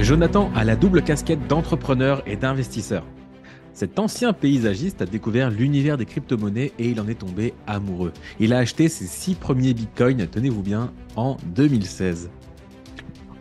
[0.00, 3.04] Jonathan a la double casquette d'entrepreneur et d'investisseur.
[3.72, 8.12] Cet ancien paysagiste a découvert l'univers des crypto-monnaies et il en est tombé amoureux.
[8.38, 12.28] Il a acheté ses six premiers bitcoins, tenez-vous bien, en 2016.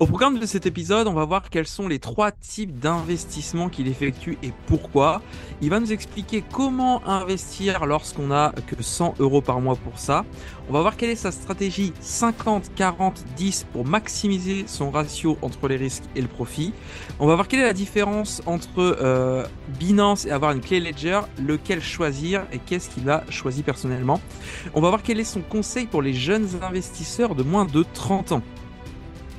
[0.04, 3.88] Au programme de cet épisode, on va voir quels sont les trois types d'investissements qu'il
[3.88, 5.21] effectue et pourquoi.
[5.61, 10.25] Il va nous expliquer comment investir lorsqu'on a que 100 euros par mois pour ça.
[10.67, 15.70] On va voir quelle est sa stratégie 50, 40, 10 pour maximiser son ratio entre
[15.70, 16.73] les risques et le profit.
[17.17, 19.45] On va voir quelle est la différence entre euh,
[19.80, 24.20] Binance et avoir une clé Ledger, lequel choisir et qu'est-ce qu'il a choisi personnellement.
[24.73, 28.33] On va voir quel est son conseil pour les jeunes investisseurs de moins de 30
[28.33, 28.41] ans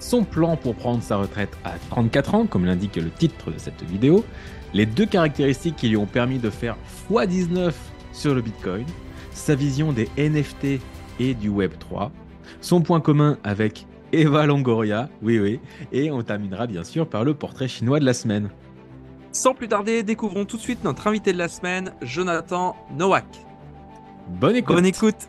[0.04, 3.82] son plan pour prendre sa retraite à 34 ans, comme l'indique le titre de cette
[3.82, 4.24] vidéo,
[4.74, 6.76] les deux caractéristiques qui lui ont permis de faire
[7.10, 7.72] x19
[8.12, 8.84] sur le Bitcoin,
[9.32, 10.80] sa vision des NFT
[11.20, 12.12] et du Web 3,
[12.60, 15.60] son point commun avec Eva Longoria, oui oui,
[15.90, 18.50] et on terminera bien sûr par le portrait chinois de la semaine.
[19.32, 23.24] Sans plus tarder, découvrons tout de suite notre invité de la semaine, Jonathan Nowak.
[24.28, 24.76] Bonne écoute.
[24.76, 25.28] Bonne écoute.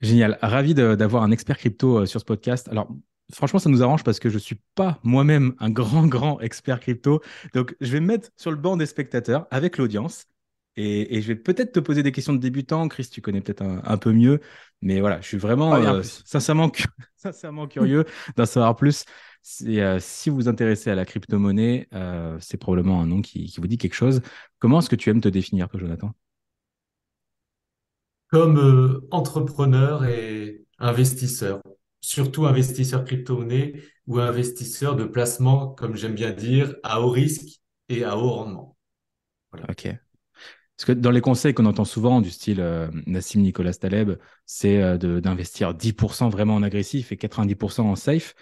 [0.00, 0.38] Génial.
[0.42, 2.68] Ravi d'avoir un expert crypto euh, sur ce podcast.
[2.68, 2.88] Alors,
[3.32, 6.80] franchement, ça nous arrange parce que je ne suis pas moi-même un grand, grand expert
[6.80, 7.22] crypto.
[7.54, 10.26] Donc, je vais me mettre sur le banc des spectateurs avec l'audience.
[10.78, 12.86] Et, je vais peut-être te poser des questions de débutant.
[12.88, 14.40] Chris, tu connais peut-être un, peu mieux.
[14.82, 16.70] Mais voilà, je suis vraiment euh, sincèrement,
[17.16, 18.04] sincèrement curieux
[18.36, 19.06] d'en savoir plus.
[19.62, 21.88] Euh, si vous vous intéressez à la crypto-monnaie,
[22.40, 24.20] c'est probablement un nom qui, qui, vous dit quelque chose.
[24.58, 26.12] Comment est-ce que tu aimes te définir, toi, Jonathan?
[28.28, 31.62] Comme euh, entrepreneur et investisseur,
[32.00, 33.74] surtout investisseur crypto-monnaie
[34.06, 38.76] ou investisseur de placement, comme j'aime bien dire, à haut risque et à haut rendement.
[39.68, 39.88] Ok.
[40.76, 44.82] Parce que dans les conseils qu'on entend souvent, du style euh, Nassim Nicolas Taleb, c'est
[44.82, 48.34] euh, d'investir 10% vraiment en agressif et 90% en safe.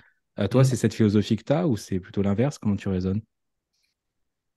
[0.51, 0.65] toi, mmh.
[0.65, 2.59] c'est cette philosophie que tu as ou c'est plutôt l'inverse?
[2.59, 3.21] Comment tu raisonnes?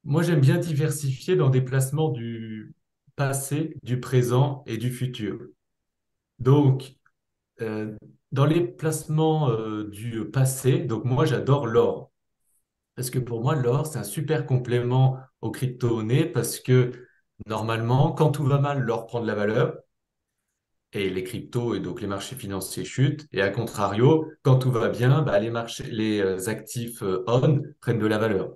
[0.03, 2.73] Moi, j'aime bien diversifier dans des placements du,
[3.17, 5.39] passé, du présent et du futur.
[6.39, 6.95] Donc,
[7.61, 7.97] euh,
[8.31, 12.11] dans les placements euh, du passé, donc moi j'adore l'or.
[12.95, 16.91] Parce que pour moi, l'or, c'est un super complément aux crypto-monnaies parce que
[17.47, 19.77] normalement, quand tout va mal, l'or prend de la valeur
[20.93, 23.27] et les cryptos et donc les marchés financiers chutent.
[23.33, 27.99] Et à contrario, quand tout va bien, bah, les, marchés, les euh, actifs on prennent
[27.99, 28.55] de la valeur.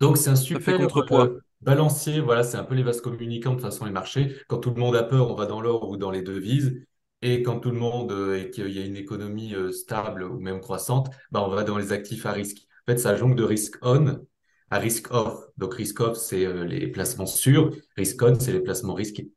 [0.00, 3.84] Donc c'est un super contrepoids balancier, voilà, c'est un peu les vases communicants de façon
[3.84, 4.36] les marchés.
[4.48, 6.84] Quand tout le monde a peur, on va dans l'or ou dans les devises.
[7.22, 10.40] Et quand tout le monde euh, et qu'il y a une économie euh, stable ou
[10.40, 12.66] même croissante, bah, on va dans les actifs à risque.
[12.86, 14.26] En fait, ça jongle de risque on
[14.70, 15.38] à risque off.
[15.58, 17.70] Donc risque off, c'est euh, les placements sûrs.
[17.96, 19.32] Risque on, c'est les placements risqués.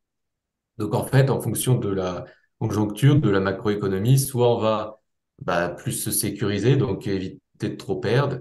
[0.77, 2.25] Donc en fait, en fonction de la
[2.59, 5.01] conjoncture, de la macroéconomie, soit on va
[5.39, 8.39] bah, plus se sécuriser, donc éviter de trop perdre,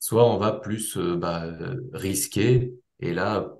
[0.00, 1.52] soit on va plus bah,
[1.92, 2.74] risquer
[3.04, 3.54] et là,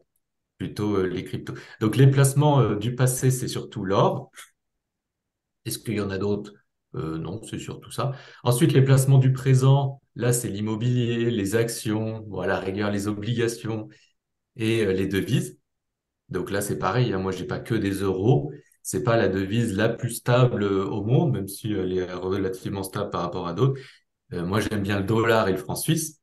[0.59, 1.55] plutôt euh, les cryptos.
[1.81, 4.31] Donc les placements euh, du passé, c'est surtout l'or.
[5.65, 6.53] Est-ce qu'il y en a d'autres?
[6.95, 8.13] Euh, Non, c'est surtout ça.
[8.45, 13.89] Ensuite, les placements du présent, là, c'est l'immobilier, les actions, voilà, rigueur, les obligations
[14.57, 15.59] et les devises.
[16.31, 17.13] Donc là, c'est pareil.
[17.13, 18.53] Hein, moi, j'ai pas que des euros.
[18.83, 23.11] C'est pas la devise la plus stable au monde, même si elle est relativement stable
[23.11, 23.81] par rapport à d'autres.
[24.33, 26.21] moi, j'aime bien le dollar et le franc suisse.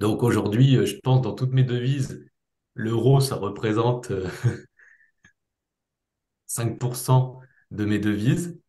[0.00, 2.26] Donc aujourd'hui, euh, je pense dans toutes mes devises,
[2.74, 4.10] l'euro, ça représente
[6.46, 7.46] 5% euh,
[7.76, 8.60] de mes devises.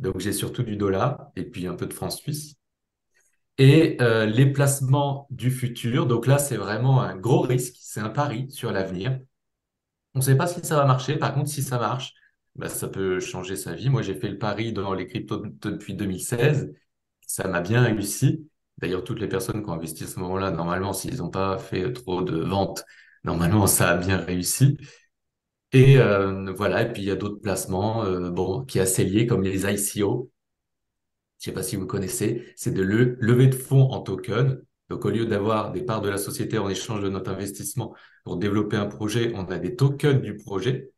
[0.00, 2.56] Donc j'ai surtout du dollar et puis un peu de franc suisse.
[3.58, 8.08] Et euh, les placements du futur, donc là c'est vraiment un gros risque, c'est un
[8.08, 9.20] pari sur l'avenir.
[10.14, 12.14] On ne sait pas si ça va marcher, par contre si ça marche,
[12.56, 13.90] bah, ça peut changer sa vie.
[13.90, 16.72] Moi j'ai fait le pari dans les cryptos depuis 2016,
[17.26, 18.48] ça m'a bien réussi.
[18.82, 21.92] D'ailleurs, toutes les personnes qui ont investi à ce moment-là, normalement, s'ils n'ont pas fait
[21.92, 22.84] trop de ventes,
[23.24, 24.76] normalement, ça a bien réussi.
[25.72, 29.26] Et euh, voilà, et puis il y a d'autres placements euh, bon, qui assez liés,
[29.26, 30.30] comme les ICO.
[31.38, 34.62] Je ne sais pas si vous connaissez, c'est de le, lever de fonds en token.
[34.90, 37.94] Donc, au lieu d'avoir des parts de la société en échange de notre investissement
[38.24, 40.92] pour développer un projet, on a des tokens du projet.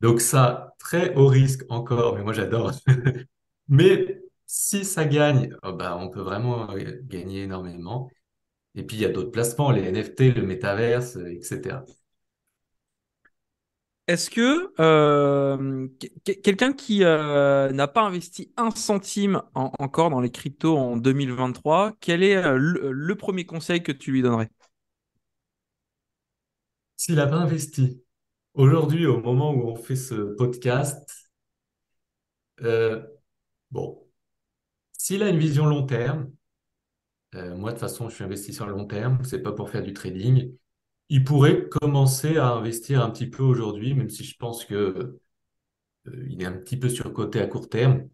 [0.00, 2.72] Donc ça, très haut risque encore, mais moi j'adore.
[3.68, 4.19] Mais
[4.52, 6.66] si ça gagne, oh bah, on peut vraiment
[7.04, 8.10] gagner énormément.
[8.76, 11.84] Et puis il y a d'autres placements, les NFT, le métaverse, euh, etc.
[14.06, 15.86] Est-ce que euh,
[16.24, 20.96] que- quelqu'un qui euh, n'a pas investi un centime en- encore dans les cryptos en
[20.96, 24.50] 2023, quel est euh, le, le premier conseil que tu lui donnerais?
[26.96, 28.00] S'il n'a pas investi,
[28.54, 31.30] aujourd'hui, au moment où on fait ce podcast,
[33.70, 34.09] bon,
[35.02, 36.30] s'il a une vision long terme,
[37.34, 39.94] euh, moi de toute façon je suis investisseur long terme, c'est pas pour faire du
[39.94, 40.54] trading,
[41.08, 45.18] il pourrait commencer à investir un petit peu aujourd'hui, même si je pense que
[46.06, 48.08] euh, est un petit peu surcoté à court terme.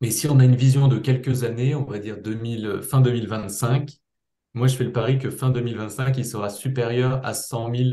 [0.00, 3.90] Mais si on a une vision de quelques années, on va dire 2000, fin 2025,
[4.54, 7.90] moi je fais le pari que fin 2025, il sera supérieur à 100 000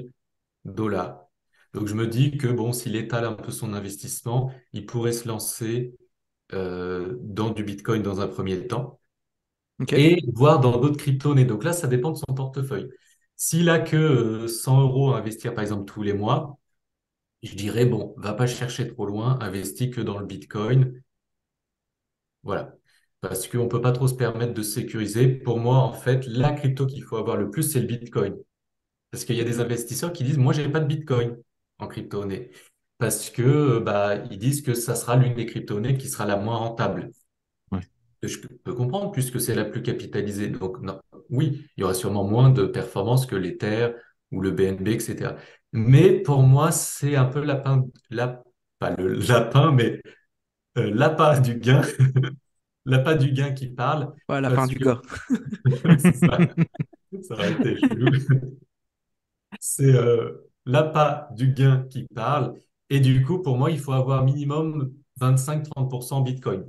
[0.66, 1.26] dollars.
[1.74, 5.28] Donc je me dis que bon, s'il étale un peu son investissement, il pourrait se
[5.28, 5.96] lancer
[6.54, 9.00] euh, dans du Bitcoin dans un premier temps
[9.92, 11.46] et voir dans d'autres crypto-monnaies.
[11.46, 12.90] Donc là, ça dépend de son portefeuille.
[13.36, 16.60] S'il a que euh, 100 euros à investir, par exemple, tous les mois,
[17.44, 21.02] je dirais, bon, va pas chercher trop loin, investis que dans le Bitcoin.
[22.44, 22.76] Voilà.
[23.22, 25.28] Parce qu'on peut pas trop se permettre de sécuriser.
[25.28, 28.36] Pour moi, en fait, la crypto qu'il faut avoir le plus, c'est le Bitcoin.
[29.12, 31.38] Parce qu'il y a des investisseurs qui disent, moi, j'ai pas de Bitcoin
[31.80, 32.52] en crypto-monnaie.
[33.02, 36.38] Parce que, euh, bah, ils disent que ça sera l'une des crypto-monnaies qui sera la
[36.38, 37.10] moins rentable.
[37.72, 37.80] Ouais.
[38.22, 40.50] Je peux comprendre puisque c'est la plus capitalisée.
[40.50, 41.02] Donc, non,
[41.32, 43.94] oui, il y aura sûrement moins de performance que l'Ether
[44.30, 45.36] ou le BNB, etc.
[45.74, 48.44] Mais pour moi, c'est un peu lapin, la,
[48.78, 50.00] pas le lapin, mais
[50.78, 51.82] euh, l'appât du gain,
[52.86, 54.78] l'appât du gain qui parle, Ouais, la fin parce du
[55.98, 56.38] c'est ça,
[57.24, 58.12] ça aurait été chelou.
[59.60, 62.54] C'est euh, l'appât du gain qui parle.
[62.92, 66.66] Et du coup, pour moi, il faut avoir minimum 25-30% Bitcoin.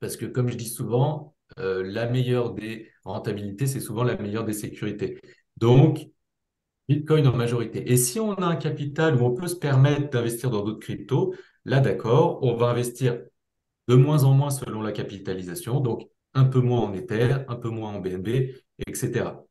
[0.00, 4.44] Parce que comme je dis souvent, euh, la meilleure des rentabilités, c'est souvent la meilleure
[4.44, 5.20] des sécurités.
[5.58, 6.08] Donc,
[6.88, 7.92] Bitcoin en majorité.
[7.92, 11.34] Et si on a un capital où on peut se permettre d'investir dans d'autres cryptos,
[11.66, 13.20] là, d'accord, on va investir
[13.88, 15.80] de moins en moins selon la capitalisation.
[15.80, 18.54] Donc, un peu moins en Ether, un peu moins en BNB,
[18.86, 19.44] etc.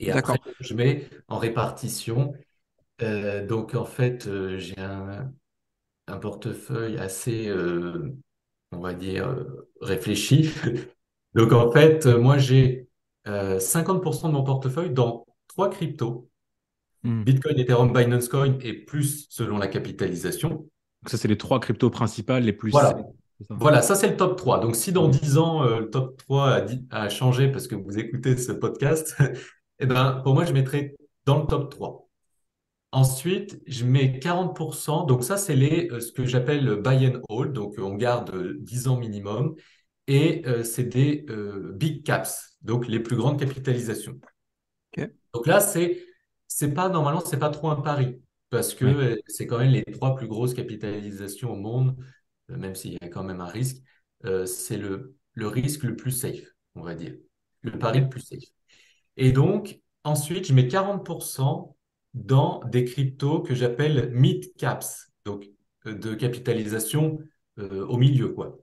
[0.00, 2.34] Et après, je mets en répartition.
[3.02, 5.32] Euh, donc, en fait, euh, j'ai un,
[6.08, 8.14] un portefeuille assez, euh,
[8.72, 9.36] on va dire,
[9.80, 10.50] réfléchi.
[11.34, 12.88] Donc, en fait, moi, j'ai
[13.28, 16.30] euh, 50% de mon portefeuille dans trois cryptos.
[17.02, 17.22] Hmm.
[17.24, 20.50] Bitcoin, Ethereum, Binance Coin et plus selon la capitalisation.
[20.50, 22.90] Donc ça, c'est les trois cryptos principales les plus Voilà.
[22.90, 22.96] ça
[23.50, 24.60] Voilà, ça c'est le top 3.
[24.60, 25.10] Donc si dans Hmm.
[25.10, 28.52] 10 ans, euh, le top 3 a, dit- a changé parce que vous écoutez ce
[28.52, 29.14] podcast,
[29.78, 30.96] eh ben, pour moi, je mettrai
[31.26, 32.05] dans le top 3.
[32.96, 35.04] Ensuite, je mets 40%.
[35.04, 37.52] Donc ça, c'est les, euh, ce que j'appelle buy and hold.
[37.52, 39.54] Donc on garde euh, 10 ans minimum.
[40.08, 44.18] Et euh, c'est des euh, big caps, donc les plus grandes capitalisations.
[45.34, 46.02] Donc là, c'est
[46.48, 48.20] c'est pas normalement, c'est pas trop un pari
[48.50, 51.96] parce que euh, c'est quand même les trois plus grosses capitalisations au monde,
[52.50, 53.82] euh, même s'il y a quand même un risque.
[54.24, 56.40] euh, c'est le, le risque le plus safe,
[56.74, 57.14] on va dire,
[57.62, 58.44] le pari le plus safe.
[59.16, 61.75] Et donc, ensuite, je mets 40%
[62.16, 65.44] dans des cryptos que j'appelle mid caps, donc
[65.86, 67.18] euh, de capitalisation
[67.58, 68.58] euh, au milieu, quoi,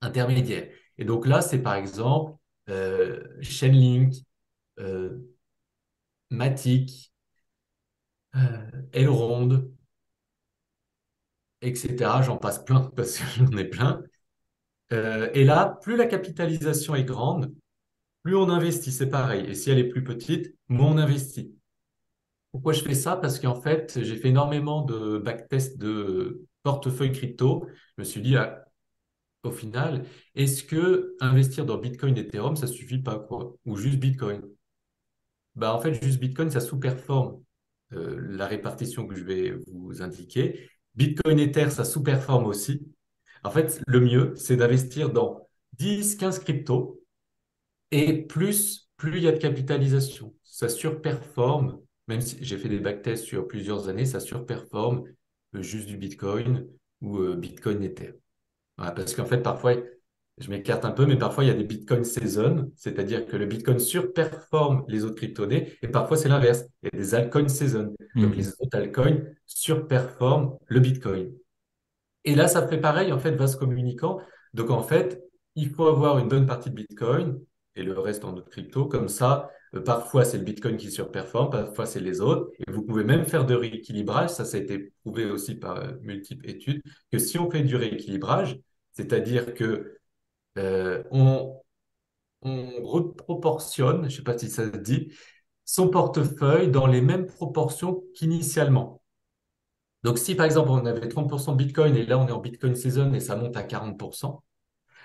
[0.00, 0.72] intermédiaire.
[0.98, 2.34] Et donc là, c'est par exemple
[2.70, 4.14] euh, Chainlink,
[6.30, 7.12] Matic,
[8.92, 9.70] Elrond,
[11.60, 12.22] etc.
[12.22, 14.02] J'en passe plein parce que j'en ai plein.
[14.90, 17.54] Et là, plus la capitalisation est grande,
[18.22, 19.46] plus on investit, c'est pareil.
[19.46, 21.56] Et si elle est plus petite, moins on investit.
[22.52, 23.16] Pourquoi je fais ça?
[23.16, 27.66] Parce qu'en fait, j'ai fait énormément de backtest de portefeuille crypto.
[27.96, 28.64] Je me suis dit, ah,
[29.44, 33.56] au final, est-ce que investir dans Bitcoin et Ethereum, ça suffit pas, quoi?
[33.66, 34.42] Ou juste Bitcoin?
[35.54, 37.42] Bah, en fait, juste Bitcoin, ça sous-performe
[37.92, 40.68] euh, la répartition que je vais vous indiquer.
[40.94, 42.86] Bitcoin Ether, ça sous-performe aussi.
[43.44, 47.00] En fait, le mieux, c'est d'investir dans 10, 15 cryptos
[47.90, 50.34] et plus, plus il y a de capitalisation.
[50.44, 55.04] Ça surperforme, même si j'ai fait des backtests sur plusieurs années, ça surperforme
[55.54, 56.66] euh, juste du Bitcoin
[57.00, 58.14] ou euh, Bitcoin Ether.
[58.76, 59.74] Voilà, parce qu'en fait, parfois,
[60.38, 63.46] je m'écarte un peu, mais parfois, il y a des Bitcoin season, c'est-à-dire que le
[63.46, 66.64] Bitcoin surperforme les autres crypto-monnaies, et parfois, c'est l'inverse.
[66.82, 67.94] Il y a des altcoins season.
[68.16, 68.32] Donc, Mhm.
[68.34, 71.32] les autres altcoins surperforment le Bitcoin.
[72.24, 74.20] Et là, ça fait pareil, en fait, vase communicant.
[74.54, 75.22] Donc, en fait,
[75.54, 77.40] il faut avoir une bonne partie de Bitcoin
[77.74, 78.86] et le reste en autres crypto.
[78.86, 79.50] Comme ça,
[79.80, 82.50] parfois, c'est le Bitcoin qui surperforme, parfois, c'est les autres.
[82.66, 84.30] Et vous pouvez même faire de rééquilibrage.
[84.30, 87.76] Ça, ça a été prouvé aussi par euh, multiples études, que si on fait du
[87.76, 88.58] rééquilibrage,
[88.92, 89.98] c'est-à-dire que
[90.58, 91.60] euh, on,
[92.42, 95.12] on reproportionne, je ne sais pas si ça se dit,
[95.64, 99.02] son portefeuille dans les mêmes proportions qu'initialement.
[100.02, 102.74] Donc, si par exemple on avait 30% de Bitcoin et là on est en Bitcoin
[102.74, 104.42] season et ça monte à 40%,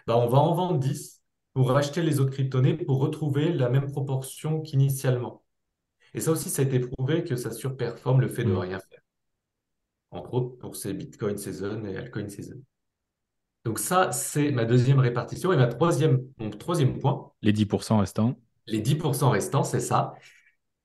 [0.08, 1.17] bah, on va en vendre 10
[1.58, 5.44] pour racheter les autres crypto-monnaies pour retrouver la même proportion qu'initialement.
[6.14, 8.58] Et ça aussi, ça a été prouvé que ça surperforme le fait de Mm.
[8.60, 9.02] rien faire.
[10.12, 12.62] Entre autres pour ces Bitcoin season et altcoin season.
[13.66, 15.52] Donc ça, c'est ma deuxième répartition.
[15.52, 18.36] Et ma troisième, mon troisième point, Les 10% restants.
[18.68, 20.14] les 10% restants, c'est ça.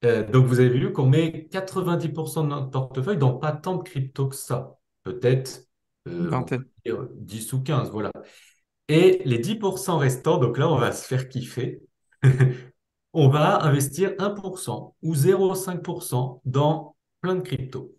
[0.07, 3.83] Euh, donc vous avez vu qu'on met 90% de notre portefeuille dans pas tant de
[3.83, 4.79] crypto que ça.
[5.02, 5.67] Peut-être
[6.09, 6.64] euh, on vingtaine.
[6.64, 8.11] peut dire 10 ou 15, voilà.
[8.93, 11.81] Et les 10% restants, donc là, on va se faire kiffer.
[13.15, 17.95] On va investir 1% ou 0,5% dans plein de cryptos.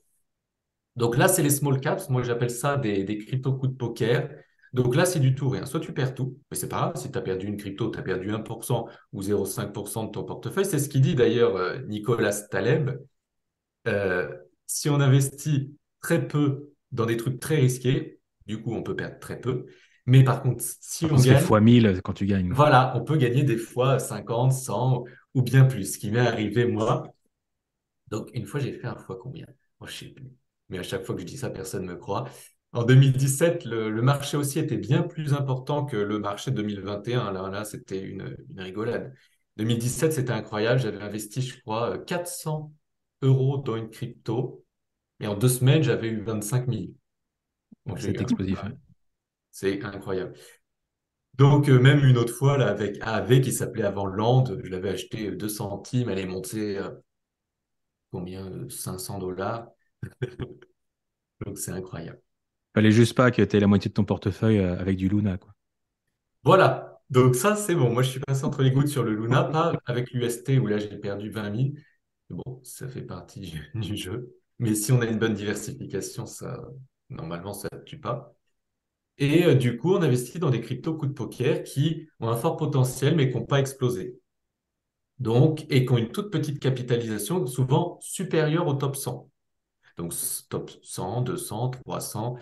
[0.95, 2.09] Donc là, c'est les small caps.
[2.09, 4.29] Moi, j'appelle ça des, des crypto coups de poker.
[4.73, 5.65] Donc là, c'est du tout ou rien.
[5.65, 6.95] Soit tu perds tout, mais c'est pas grave.
[6.97, 10.65] Si tu as perdu une crypto, tu as perdu 1% ou 0,5% de ton portefeuille.
[10.65, 12.91] C'est ce qu'il dit d'ailleurs euh, Nicolas Taleb.
[13.87, 14.29] Euh,
[14.67, 19.17] si on investit très peu dans des trucs très risqués, du coup, on peut perdre
[19.19, 19.65] très peu.
[20.05, 22.55] Mais par contre, si Par on gagne, fois 1000 quand tu gagnes.
[22.55, 25.93] voilà, on peut gagner des fois 50, 100 ou bien plus.
[25.93, 27.03] Ce qui m'est arrivé, moi.
[28.09, 29.45] Donc, une fois, j'ai fait un fois combien?
[29.79, 30.25] Oh, je sais plus.
[30.69, 32.25] Mais à chaque fois que je dis ça, personne ne me croit.
[32.73, 37.31] En 2017, le, le marché aussi était bien plus important que le marché de 2021.
[37.31, 39.13] Là, là c'était une, une rigolade.
[39.57, 40.79] 2017, c'était incroyable.
[40.79, 42.73] J'avais investi, je crois, 400
[43.21, 44.65] euros dans une crypto.
[45.19, 46.95] Et en deux semaines, j'avais eu 25 000.
[47.87, 48.63] Donc, j'ai C'est un- explosif.
[49.53, 50.33] C'est incroyable.
[51.35, 54.89] Donc, euh, même une autre fois, là, avec AAV qui s'appelait avant Land, je l'avais
[54.89, 56.89] acheté euh, 2 centimes, elle est montée euh,
[58.11, 58.45] combien?
[58.47, 59.67] euh, 500 dollars.
[61.45, 62.21] Donc, c'est incroyable.
[62.75, 65.39] Fallait juste pas que tu aies la moitié de ton portefeuille euh, avec du Luna,
[65.39, 65.55] quoi.
[66.43, 67.01] Voilà.
[67.09, 67.91] Donc, ça, c'est bon.
[67.91, 70.77] Moi, je suis passé entre les gouttes sur le Luna, pas avec l'UST où là,
[70.77, 71.75] j'ai perdu 20 000.
[72.29, 74.35] Bon, ça fait partie du, du jeu.
[74.59, 76.61] Mais si on a une bonne diversification, ça,
[77.09, 78.35] normalement, ça ne tue pas.
[79.17, 82.35] Et euh, du coup, on investit dans des cryptos coups de poker qui ont un
[82.35, 84.19] fort potentiel, mais qui n'ont pas explosé.
[85.19, 89.29] Donc, et qui ont une toute petite capitalisation, souvent supérieure au top 100.
[89.97, 90.13] Donc,
[90.49, 92.37] top 100, 200, 300.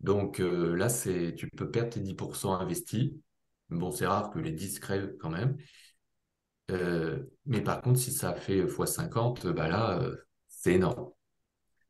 [0.00, 3.12] Donc euh, là, c'est, tu peux perdre tes 10% investis.
[3.70, 5.56] Bon, c'est rare que les 10 crèvent quand même.
[6.70, 10.00] Euh, mais par contre, si ça fait x50, bah là,
[10.48, 11.10] c'est énorme.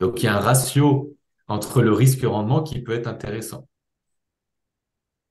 [0.00, 1.16] Donc, il y a un ratio
[1.48, 3.68] entre le risque et rendement qui peut être intéressant.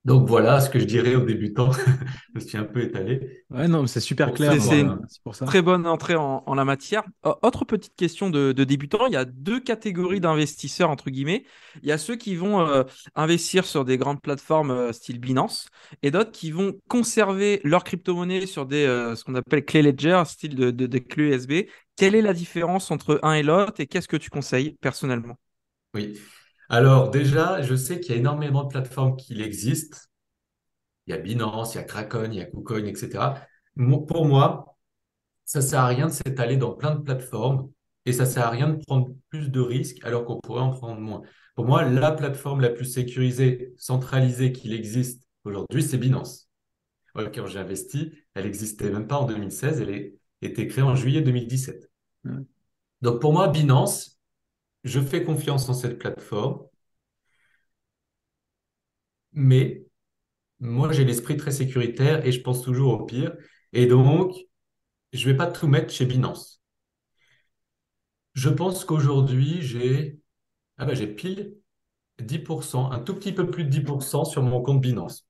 [0.08, 1.70] Donc, voilà ce que je dirais aux débutants.
[2.34, 3.44] Je me suis un peu étalé.
[3.50, 4.52] Ouais, non, mais c'est super clair.
[4.52, 5.46] c'est- c'est euh, une c'est pour ça.
[5.46, 7.02] Très bonne entrée en, en la matière.
[7.24, 11.44] Euh, autre petite question de, de débutants, il y a deux catégories d'investisseurs, entre guillemets.
[11.82, 12.84] Il y a ceux qui vont euh,
[13.14, 15.68] investir sur des grandes plateformes euh, style Binance
[16.02, 20.22] et d'autres qui vont conserver leur crypto-monnaie sur des, euh, ce qu'on appelle clés Ledger,
[20.26, 21.52] style de, de, de clés USB.
[21.96, 25.36] Quelle est la différence entre un et l'autre et qu'est-ce que tu conseilles personnellement?
[25.94, 26.18] Oui.
[26.68, 29.98] Alors, déjà, je sais qu'il y a énormément de plateformes qui existent.
[31.06, 33.34] Il y a Binance, il y a Kraken, il y a KuCoin, etc.
[33.76, 34.76] Pour moi,
[35.44, 37.70] ça sert à rien de s'étaler dans plein de plateformes
[38.04, 41.00] et ça sert à rien de prendre plus de risques alors qu'on pourrait en prendre
[41.00, 41.22] moins.
[41.54, 46.50] Pour moi, la plateforme la plus sécurisée, centralisée qu'il existe aujourd'hui, c'est Binance.
[47.14, 51.22] Quand j'ai investi, elle n'existait même pas en 2016, elle a été créée en juillet
[51.22, 51.90] 2017.
[52.24, 52.32] Ouais.
[53.00, 54.17] Donc pour moi, Binance,
[54.84, 56.66] je fais confiance en cette plateforme,
[59.32, 59.84] mais
[60.60, 63.34] moi, j'ai l'esprit très sécuritaire et je pense toujours au pire.
[63.74, 64.34] Et donc,
[65.12, 66.62] je vais pas tout mettre chez Binance.
[68.32, 70.18] Je pense qu'aujourd'hui, j'ai
[70.78, 71.56] ah j'ai pile
[72.20, 75.26] 10%, un tout petit peu plus de 10% sur mon compte Binance.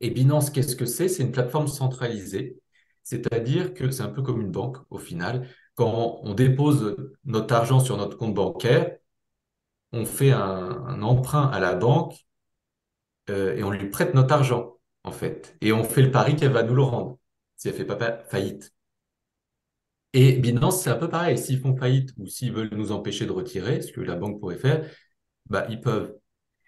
[0.00, 1.08] Et Binance, qu'est-ce que c'est?
[1.08, 2.58] C'est une plateforme centralisée,
[3.04, 5.48] c'est-à-dire que c'est un peu comme une banque au final.
[5.74, 8.96] Quand on dépose notre argent sur notre compte bancaire,
[9.92, 12.26] on fait un, un emprunt à la banque
[13.30, 15.56] euh, et on lui prête notre argent, en fait.
[15.60, 17.18] Et on fait le pari qu'elle va nous le rendre
[17.56, 18.72] si elle fait pas fa- faillite.
[20.12, 21.38] Et Binance, c'est un peu pareil.
[21.38, 24.58] S'ils font faillite ou s'ils veulent nous empêcher de retirer, ce que la banque pourrait
[24.58, 24.88] faire,
[25.48, 26.14] bah, ils peuvent.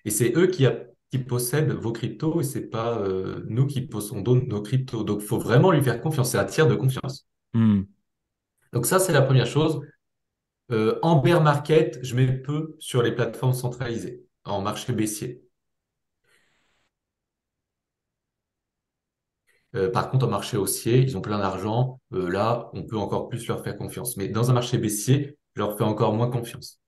[0.04, 0.66] Et c'est eux qui,
[1.28, 5.04] possèdent vos cryptos et c'est pas euh, nous qui possédons nos cryptos.
[5.04, 6.32] Donc, il faut vraiment lui faire confiance.
[6.32, 7.28] C'est un tiers de confiance.
[7.54, 7.82] Hmm.
[8.74, 9.80] Donc, ça, c'est la première chose.
[10.72, 15.42] Euh, en bear market, je mets peu sur les plateformes centralisées, en marché baissier.
[19.74, 22.00] Euh, par contre, au marché haussier, ils ont plein d'argent.
[22.12, 24.16] Euh, là, on peut encore plus leur faire confiance.
[24.16, 26.80] Mais dans un marché baissier, je leur fais encore moins confiance.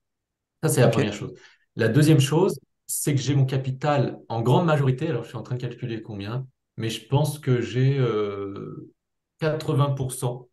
[0.63, 1.33] Ça, c'est la première chose.
[1.75, 5.09] La deuxième chose, c'est que j'ai mon capital en grande majorité.
[5.09, 8.93] Alors, je suis en train de calculer combien, mais je pense que j'ai euh,
[9.39, 10.46] 80%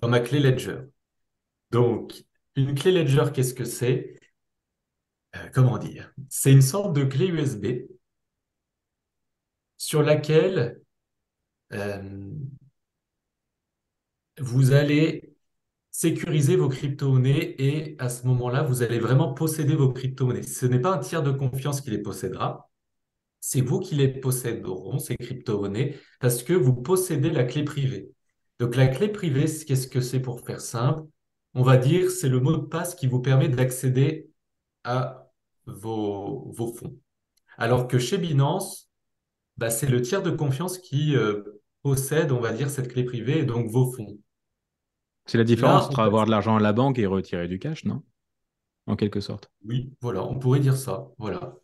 [0.00, 0.78] dans ma clé Ledger.
[1.70, 2.24] Donc,
[2.56, 4.18] une clé Ledger, qu'est-ce que c'est?
[5.36, 6.12] Euh, comment dire?
[6.28, 7.86] C'est une sorte de clé USB
[9.76, 10.80] sur laquelle
[11.72, 12.32] euh,
[14.38, 15.34] vous allez
[15.90, 20.42] sécuriser vos crypto-monnaies et à ce moment-là, vous allez vraiment posséder vos crypto-monnaies.
[20.42, 22.70] Ce n'est pas un tiers de confiance qui les possédera,
[23.40, 28.12] c'est vous qui les posséderont, ces crypto-monnaies, parce que vous possédez la clé privée.
[28.60, 31.08] Donc la clé privée, qu'est-ce que c'est pour faire simple?
[31.54, 34.30] On va dire, c'est le mot de passe qui vous permet d'accéder
[34.84, 35.30] à
[35.64, 36.96] vos, vos fonds.
[37.56, 38.90] Alors que chez Binance,
[39.56, 41.42] bah, c'est le tiers de confiance qui euh,
[41.82, 44.18] possède, on va dire, cette clé privée et donc vos fonds.
[45.24, 47.86] C'est la différence Là, entre avoir de l'argent à la banque et retirer du cash,
[47.86, 48.02] non?
[48.86, 49.50] En quelque sorte.
[49.64, 51.08] Oui, voilà, on pourrait dire ça.
[51.16, 51.56] Voilà.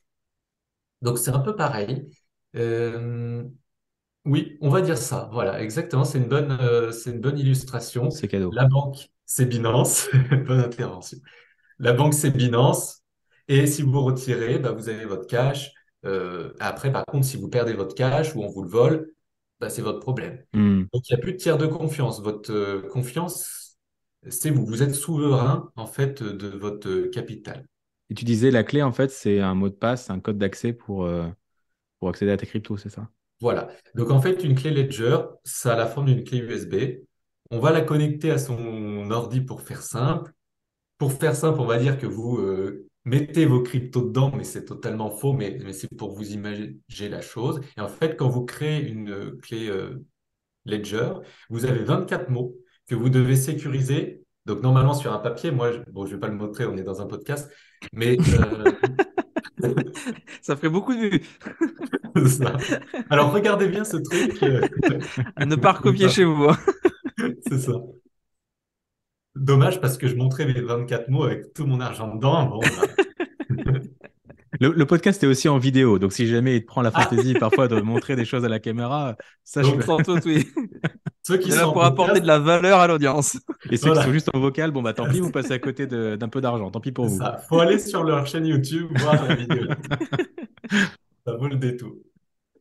[1.02, 2.10] Donc c'est un peu pareil.
[2.54, 3.44] Euh,
[4.26, 5.30] oui, on va dire ça.
[5.32, 6.04] Voilà, exactement.
[6.04, 8.10] C'est une bonne, euh, c'est une bonne illustration.
[8.10, 8.50] C'est cadeau.
[8.52, 10.08] La banque, c'est Binance.
[10.46, 11.18] Bonne intervention.
[11.78, 13.02] La banque, c'est Binance.
[13.48, 15.72] Et si vous retirez, bah, vous avez votre cash.
[16.04, 19.12] Euh, après, par contre, si vous perdez votre cash ou on vous le vole,
[19.60, 20.42] bah, c'est votre problème.
[20.52, 20.84] Hmm.
[20.92, 22.20] Donc, il n'y a plus de tiers de confiance.
[22.20, 23.78] Votre euh, confiance,
[24.28, 24.66] c'est vous.
[24.66, 27.64] Vous êtes souverain, en fait, de votre capital.
[28.10, 30.72] Et tu disais, la clé, en fait, c'est un mot de passe, un code d'accès
[30.72, 31.08] pour,
[31.98, 33.08] pour accéder à tes cryptos, c'est ça?
[33.40, 33.68] Voilà.
[33.94, 36.74] Donc, en fait, une clé Ledger, ça a la forme d'une clé USB.
[37.50, 40.32] On va la connecter à son ordi pour faire simple.
[40.98, 44.64] Pour faire simple, on va dire que vous euh, mettez vos cryptos dedans, mais c'est
[44.64, 47.60] totalement faux, mais, c'est pour vous imaginer la chose.
[47.76, 50.02] Et en fait, quand vous créez une euh, clé euh,
[50.64, 51.12] Ledger,
[51.50, 52.56] vous avez 24 mots
[52.88, 54.22] que vous devez sécuriser.
[54.46, 57.02] Donc, normalement, sur un papier, moi, je, bon, vais pas le montrer, on est dans
[57.02, 57.50] un podcast,
[57.92, 58.16] mais
[60.42, 61.22] Ça ferait beaucoup de vues.
[62.28, 62.56] ça.
[63.10, 64.42] Alors, regardez bien ce truc.
[64.42, 64.60] euh,
[65.36, 66.44] À ne pas recopier chez vous.
[66.48, 66.56] hein.
[67.48, 67.72] c'est ça.
[69.34, 72.46] Dommage parce que je montrais mes 24 mots avec tout mon argent dedans.
[72.46, 73.04] Bon, bah,
[74.60, 77.02] Le, le podcast est aussi en vidéo, donc si jamais il te prend la Ah.
[77.02, 79.84] fantaisie parfois de montrer des choses à la caméra, sache Donc, que...
[79.84, 80.46] Sans doute, oui.
[81.22, 83.38] ceux qui là sont pour apporter de la valeur à l'audience.
[83.70, 84.00] Et ceux Voilà.
[84.02, 86.28] qui sont juste en vocal, bon bah tant pis, vous passez à côté de- d'un
[86.28, 87.18] peu d'argent, tant pis pour vous.
[87.18, 87.38] ça.
[87.48, 89.66] Faut aller sur leur chaîne YouTube voir la vidéo.
[91.26, 91.92] Ça vaut le détour.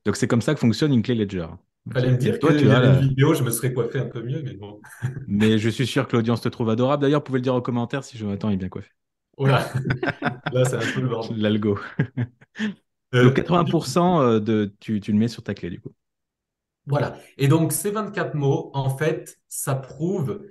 [0.05, 1.47] Donc c'est comme ça que fonctionne une clé Ledger.
[1.93, 4.21] Fallait me dire Toi, tu as la- une vidéo, je me serais coiffé un peu
[4.23, 4.79] mieux, mais bon.
[5.27, 7.03] Mais je suis sûr que l'audience te trouve adorable.
[7.03, 8.89] D'ailleurs, vous pouvez le dire en commentaire si Jonathan est bien coiffé.
[9.37, 9.69] Voilà.
[10.51, 11.37] Là, c'est un peu le bordel.
[11.37, 11.79] L'algo.
[13.13, 15.93] Euh, Donc 80% euh, de, tu, tu le mets sur ta clé du coup.
[16.87, 17.17] Voilà.
[17.37, 20.45] Et donc, ces 24 mots, en fait, ça prouve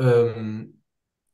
[0.00, 0.64] euh,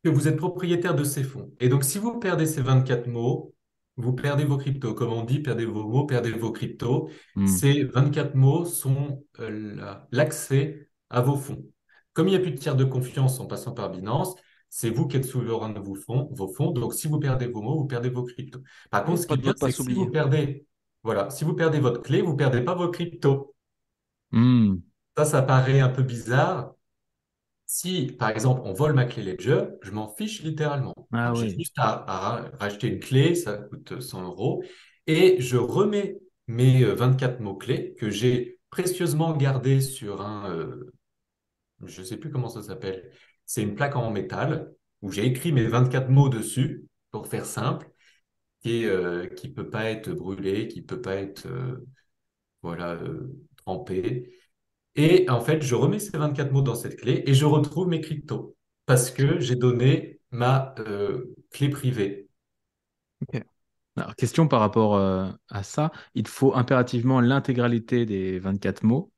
[0.04, 1.52] que vous êtes propriétaire de ces fonds.
[1.60, 3.54] Et donc, si vous perdez ces 24 mots,
[3.96, 4.94] vous perdez vos cryptos.
[4.94, 7.10] Comme on dit, perdez vos mots, perdez vos cryptos.
[7.34, 7.46] Hmm.
[7.46, 11.64] Ces 24 mots sont euh, la- l'accès à vos fonds.
[12.12, 14.34] Comme il n'y a plus de tiers de confiance en passant par Binance,
[14.70, 16.70] c'est vous qui êtes souverain de vos fonds, vos fonds.
[16.72, 18.62] Donc, si vous perdez vos mots, vous perdez vos cryptos.
[18.90, 20.66] Par contre, ce qui est bien, c'est que si vous perdez,
[21.02, 23.54] voilà, si vous perdez votre clé, vous perdez pas vos cryptos.
[24.30, 24.82] Hmm.
[25.16, 26.74] Ça, ça paraît un peu bizarre.
[27.66, 30.94] Si, par exemple, on vole ma clé Ledger, je m'en fiche littéralement.
[31.12, 31.54] Ah J'ai oui.
[31.58, 34.62] juste à, à ra- racheter une clé, ça coûte 100 euros,
[35.06, 40.92] et je remets mes euh, 24 mots-clés que j'ai précieusement gardés sur un, euh,
[41.84, 43.10] je ne sais plus comment ça s'appelle,
[43.48, 47.90] c'est une plaque en métal où j'ai écrit mes 24 mots dessus, pour faire simple,
[48.62, 51.84] qui ne qui peut pas être brûlé, qui peut pas être euh,
[52.62, 53.34] voilà, euh,
[53.64, 54.32] trempé.
[54.94, 58.00] Et en fait, je remets ces 24 mots dans cette clé et je retrouve mes
[58.00, 58.56] cryptos
[58.86, 62.28] parce que j'ai donné ma euh, clé privée.
[63.96, 69.10] Alors, question par rapport euh, à ça, il faut impérativement l'intégralité des 24 mots.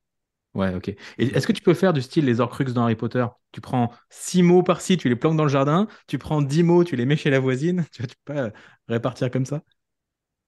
[0.54, 0.88] Ouais, ok.
[0.88, 3.24] Et est-ce que tu peux faire du style les Horcruxes dans Harry Potter?
[3.52, 6.82] Tu prends 6 mots par-ci, tu les planques dans le jardin, tu prends 10 mots,
[6.82, 7.86] tu les mets chez la voisine.
[7.92, 8.50] Tu vois, tu peux pas euh,
[8.88, 9.62] répartir comme ça?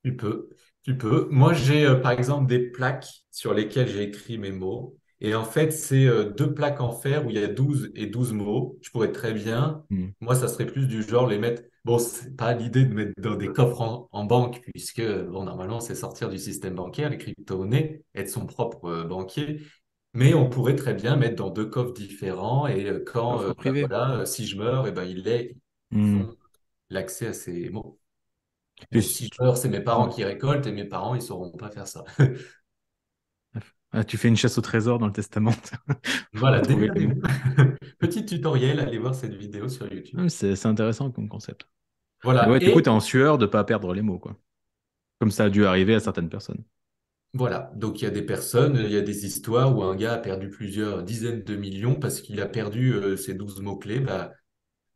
[0.05, 0.49] Tu peux,
[0.83, 1.29] tu peux.
[1.31, 4.97] Moi, j'ai euh, par exemple des plaques sur lesquelles j'ai écrit mes mots.
[5.21, 8.07] Et en fait, c'est euh, deux plaques en fer où il y a 12 et
[8.07, 8.79] 12 mots.
[8.83, 10.13] Je pourrais très bien, Hmm.
[10.21, 11.63] moi, ça serait plus du genre les mettre.
[11.85, 15.81] Bon, c'est pas l'idée de mettre dans des coffres en, en banque, puisque, bon, normalement,
[15.81, 19.61] c'est sortir du système bancaire, les crypto-monnaies, être son propre euh, banquier.
[20.15, 23.73] Mais on pourrait très bien mettre dans deux coffres différents et euh, quand, euh, bah,
[23.81, 25.57] voilà, euh, si je meurs, et ben, il est, ils
[25.93, 26.33] Hmm.
[26.91, 27.99] l'accès à ces mots.
[28.93, 31.71] Et si- je meurs, c'est mes parents qui récoltent et mes parents, ils sauront pas
[31.71, 32.05] faire ça.
[33.93, 35.53] Ah, tu fais une chasse au trésor dans le testament.
[36.33, 36.63] Voilà,
[37.99, 40.19] petit tutoriel, allez voir cette vidéo sur YouTube.
[40.19, 41.67] Hum, C'est intéressant comme concept.
[42.23, 44.37] Voilà, ouais, du et coup, tu es en sueur de pas perdre les mots, quoi.
[45.21, 46.65] Comme ça a dû arriver à certaines personnes.
[47.35, 47.71] Voilà.
[47.77, 50.19] Donc il y a des personnes, il y a des histoires où un gars a
[50.19, 54.01] perdu plusieurs dizaines de millions parce qu'il a perdu euh, ses 12 mots-clés.
[54.01, 54.33] Bah,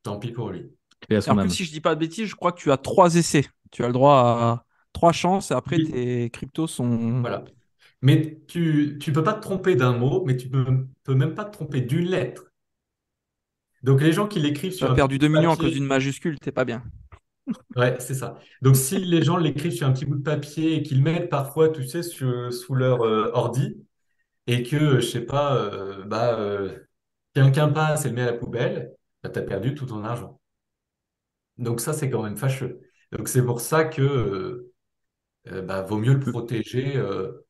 [0.03, 0.70] tant pis pour lui.
[1.11, 3.14] Et en plus, si je dis pas de bêtises, je crois que tu as trois
[3.16, 3.44] essais.
[3.70, 5.90] Tu as le droit à trois chances et après Oui.
[5.92, 7.20] tes cryptos sont.
[7.20, 7.44] Voilà.
[8.03, 10.64] Mais tu tu peux pas te tromper d'un mot, mais tu peux,
[11.05, 12.53] peux même pas te tromper d'une lettre.
[13.83, 15.53] Donc les gens qui l'écrivent Tu sur as un perdu petit 2 bout de millions
[15.53, 16.83] à cause d'une majuscule, t'es pas bien.
[17.76, 18.38] Ouais, c'est ça.
[18.62, 21.30] Donc si les gens l'écrivent sur un petit bout de papier et qu'ils le mettent
[21.30, 23.76] parfois, tu sais, sur- sous leur euh, ordi,
[24.48, 26.78] et que, euh, je sais pas, euh, bah, euh,
[27.35, 30.40] quelqu'un passe et le met à la poubelle, bah, tu as perdu tout ton argent.
[31.59, 32.80] Donc ça, c'est quand même fâcheux.
[33.12, 34.72] Donc c'est pour ça que
[35.46, 37.00] bah, vaut mieux le protéger.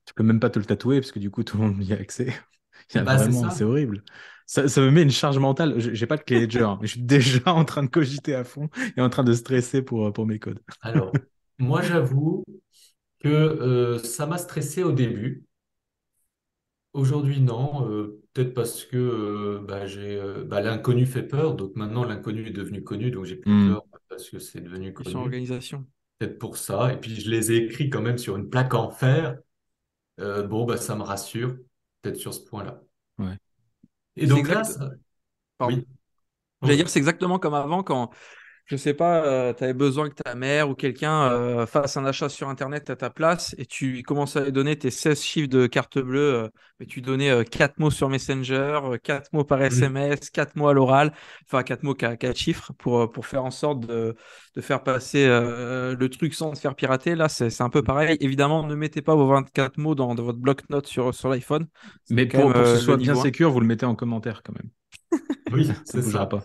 [0.04, 1.92] tu peux même pas te le tatouer parce que du coup, tout le monde y
[1.92, 2.28] a accès.
[2.94, 4.04] Bah, c'est vraiment, c'est horrible.
[4.46, 5.78] Ça, ça me met une charge mentale.
[5.80, 8.35] Je- J'ai pas de clé Ledger, hein, mais je suis déjà en train de cogiter
[8.35, 10.61] à fond et en train de stresser pour, pour mes codes.
[10.80, 11.22] Alors,
[11.59, 12.42] moi, j'avoue
[13.20, 15.46] que euh, ça m'a stressé au début.
[16.92, 17.88] Aujourd'hui, non.
[17.90, 21.54] euh, peut-être parce que euh, bah, j'ai, euh, bah, l'inconnu fait peur.
[21.54, 23.11] Donc maintenant, l'inconnu est devenu connu.
[23.11, 23.76] Donc j'ai plus Hmm.
[23.76, 25.24] peur parce que c'est devenu connu.
[25.24, 25.87] organisation.
[26.18, 26.92] Peut-être pour ça.
[26.94, 29.38] Et puis, je les ai écrits quand même sur une plaque en fer.
[30.20, 31.56] Euh, bon, bah, ça me rassure.
[32.02, 32.82] Peut-être sur ce point-là.
[33.18, 33.38] Ouais.
[34.16, 34.64] Et donc là, exact.
[34.64, 34.90] ça-
[35.59, 35.76] Pardon.
[35.76, 35.87] oui.
[36.62, 38.11] J'allais dire, c'est exactement comme avant quand,
[38.66, 42.29] je sais pas, tu avais besoin que ta mère ou quelqu'un euh, fasse un achat
[42.29, 45.66] sur Internet à ta place et tu commences à lui donner tes 16 chiffres de
[45.68, 46.48] carte bleue, euh,
[46.81, 49.62] mais tu donnais euh, 4 mots sur Messenger, euh, 4 mots par.
[49.62, 51.12] SMS, 4 mots à l'oral,
[51.46, 54.16] enfin 4 mots, 4, chiffres pour, euh, pour faire en sorte de,
[54.55, 57.14] de faire passer euh, le truc sans se faire pirater.
[57.14, 58.16] Là, c'est c'est un peu pareil.
[58.20, 61.66] Évidemment, ne mettez pas vos 24 mots dans, dans votre bloc-notes sur, sur l'iPhone.
[62.09, 63.31] Mais pour, même pour que ce euh, soit bien niveau 1.
[63.31, 64.70] sécure, vous le mettez en commentaire quand même.
[65.50, 66.44] Oui, Ça c'est bougera pas.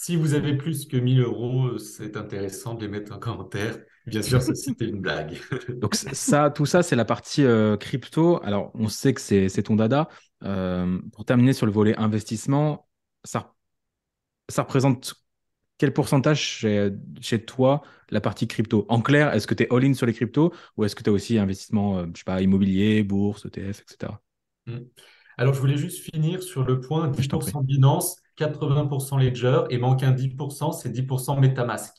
[0.00, 3.80] Si vous avez plus que 1000 euros, c'est intéressant de les mettre en commentaire.
[4.06, 5.36] Bien sûr, ceci était une blague.
[5.80, 8.40] Donc ça, tout ça, c'est la partie euh, crypto.
[8.44, 10.08] Alors, on sait que c'est ton dada.
[10.44, 12.88] Euh, pour terminer sur le volet investissement,
[13.24, 13.56] ça,
[14.48, 15.16] ça représente
[15.78, 18.86] quel pourcentage chez, chez toi la partie crypto?
[18.88, 21.12] En clair, est-ce que tu es all-in sur les cryptos ou est-ce que tu as
[21.12, 24.12] aussi investissement, euh, je sais pas, immobilier, bourse, ETF, etc.
[24.66, 24.78] Mm.
[25.38, 27.50] Alors, je voulais juste finir sur le point Je t'en prie.
[27.50, 31.94] 10% Binance, 80% Ledger, et manque un 10%, c'est 10% MetaMask.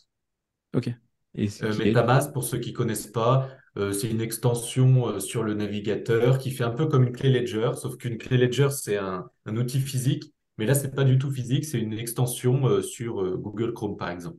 [0.73, 0.87] Ok.
[1.35, 1.73] Et Euh?
[1.75, 6.51] MetaMask, pour ceux qui connaissent pas, euh, c'est une extension euh, sur le navigateur qui
[6.51, 9.79] fait un peu comme une clé Ledger, sauf qu'une clé Ledger, c'est un, un outil
[9.79, 14.09] physique, mais là, c'est pas du tout physique, c'est une extension sur Google Chrome, par
[14.09, 14.37] exemple.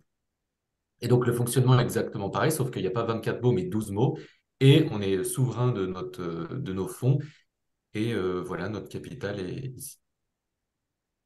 [1.00, 3.64] Et donc, le fonctionnement est exactement pareil, sauf qu'il n'y a pas 24 mots, mais
[3.64, 4.18] 12 mots,
[4.60, 7.18] et on est souverain de, notre, de nos fonds,
[7.94, 9.99] et voilà, notre capital est ici.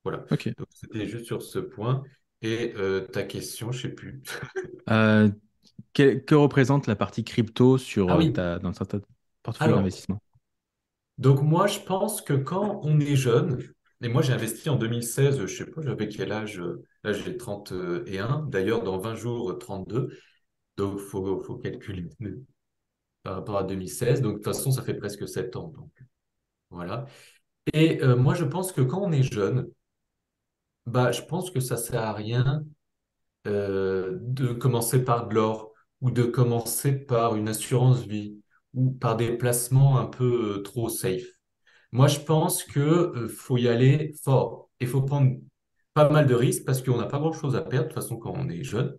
[0.05, 0.19] Voilà.
[0.29, 2.03] Donc, c'était juste sur ce point.
[2.43, 4.23] Et euh, ta question, je sais plus.
[4.91, 5.31] Euh,
[5.95, 8.85] que, que représente la partie crypto sur Ah euh, oui, ta, dans ta
[9.43, 10.21] portefeuille d'investissement?
[11.17, 13.63] donc moi, je pense que quand on est jeune,
[14.03, 16.63] et moi j'ai investi en 2016, je sais pas, j'avais quel âge?
[17.03, 18.47] Là, j'ai 31.
[18.51, 20.11] D'ailleurs, dans 20 jours, 32.
[20.77, 22.11] Donc, il faut, faut calculer
[23.23, 24.21] par rapport à 2016.
[24.21, 25.69] Donc, de toute façon, ça fait presque 7 ans.
[25.69, 25.91] Donc,
[26.71, 27.07] voilà.
[27.73, 29.69] Et euh, moi, je pense que quand on est jeune,
[30.87, 32.65] bah, je pense que ça sert à rien
[33.47, 38.41] euh, de commencer par de l'or ou de commencer par une assurance vie
[38.75, 41.25] ou par des placements un peu euh, trop safe.
[41.93, 45.33] Moi, je pense que euh, faut y aller fort et faut prendre
[45.95, 48.35] pas mal de risques parce qu'on n'a pas grand-chose à perdre de toute façon quand
[48.37, 48.97] on est jeune.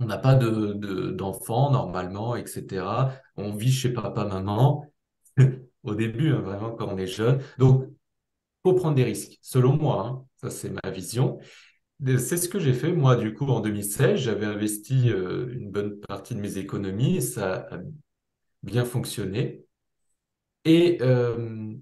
[0.00, 3.12] On n'a pas de, de- d'enfants normalement, etc.
[3.36, 4.86] On vit chez papa, maman
[5.84, 7.40] au début, hein, vraiment quand on est jeune.
[7.58, 7.88] Donc,
[8.62, 10.06] faut prendre des risques, selon moi.
[10.06, 10.26] hein.
[10.36, 11.38] Ça, c'est ma vision.
[12.06, 14.20] C'est ce que j'ai fait, moi, du coup, en 2016.
[14.20, 17.78] J'avais investi euh, une bonne partie de mes économies et ça a
[18.62, 19.66] bien fonctionné.
[20.64, 21.74] Et euh,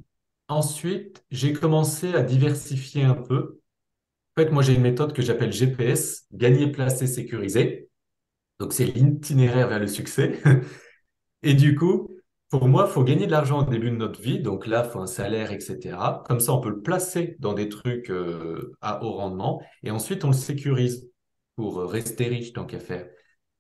[0.49, 3.61] ensuite, j'ai commencé à diversifier un peu.
[4.37, 7.91] En fait, moi, j'ai une méthode que j'appelle GPS, gagner, placer, sécuriser.
[8.61, 10.41] Donc, c'est l'itinéraire vers le succès.
[11.43, 12.10] Et du coup,
[12.51, 14.41] pour moi, il faut gagner de l'argent au début de notre vie.
[14.41, 16.23] Donc là, il faut un salaire, etc.
[16.27, 19.63] Comme ça, on peut le placer dans des trucs euh, à haut rendement.
[19.85, 21.09] Et ensuite, on le sécurise
[21.57, 23.09] pour euh, rester riche tant qu'à faire.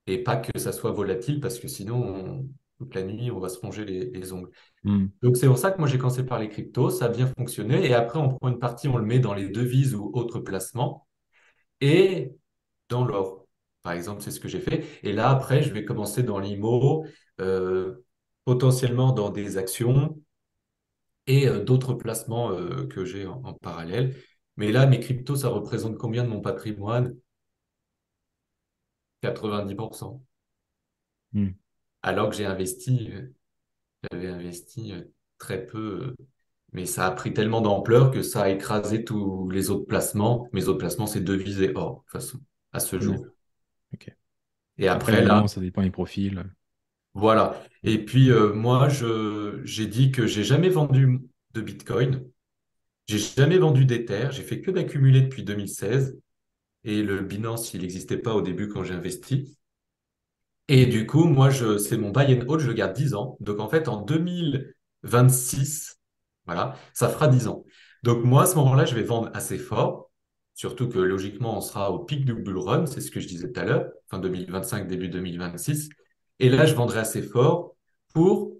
[0.06, 2.48] Et pas que ça soit volatile parce que sinon, on-
[2.78, 4.48] toute la nuit, on va se ronger les, les ongles.
[4.84, 5.08] Hmm.
[5.22, 6.90] Donc c'est pour ça que moi, j'ai commencé par les cryptos.
[6.90, 7.86] Ça a bien fonctionné.
[7.86, 11.06] Et après, on prend une partie, on le met dans les devises ou autres placements.
[11.80, 12.32] Et
[12.88, 13.46] dans l'or.
[13.82, 14.84] Par exemple, c'est ce que j'ai fait.
[15.02, 17.06] Et là, après, je vais commencer dans l'IMO,
[17.40, 18.04] euh,
[18.50, 20.20] potentiellement dans des actions
[21.28, 24.16] et euh, d'autres placements euh, que j'ai en, en parallèle.
[24.56, 27.14] Mais là, mes cryptos, ça représente combien de mon patrimoine?
[29.22, 30.20] 90%.
[31.32, 31.50] Hmm.
[32.02, 33.32] Alors que j'ai investi, euh,
[34.10, 34.94] j'avais investi
[35.38, 36.16] très peu,
[36.72, 40.48] mais ça a pris tellement d'ampleur que ça a écrasé tous les autres placements.
[40.52, 42.40] Mes autres placements, c'est devises et or, de toute façon,
[42.72, 43.26] à ce jour.
[43.94, 44.12] Ok.
[44.78, 46.50] Et Après, après, là, ça dépend des profils.
[47.14, 47.62] Voilà.
[47.82, 51.20] Et puis, euh, moi, je, j'ai dit que j'ai jamais vendu
[51.54, 52.24] de Bitcoin.
[53.08, 54.28] J'ai jamais vendu d'Ether.
[54.32, 56.18] J'ai fait que d'accumuler depuis 2016.
[56.84, 59.58] Et le Binance, il n'existait pas au début quand j'ai investi.
[60.68, 63.36] Et du coup, moi, je, c'est mon buy and hold, je le garde 10 ans.
[63.40, 65.98] Donc, en fait, en 2026,
[66.46, 67.64] voilà, ça fera 10 ans.
[68.02, 70.10] Donc, moi, à ce moment-là, je vais vendre assez fort.
[70.54, 73.50] Surtout que logiquement, on sera au pic du bull run, c'est ce que je disais
[73.50, 75.88] tout à l'heure, fin 2025, début 2026.
[76.40, 77.76] Et là, je vendrai assez fort
[78.14, 78.52] pour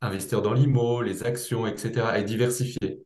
[0.00, 2.18] investir dans l'IMO, les actions, etc.
[2.18, 3.02] et diversifier.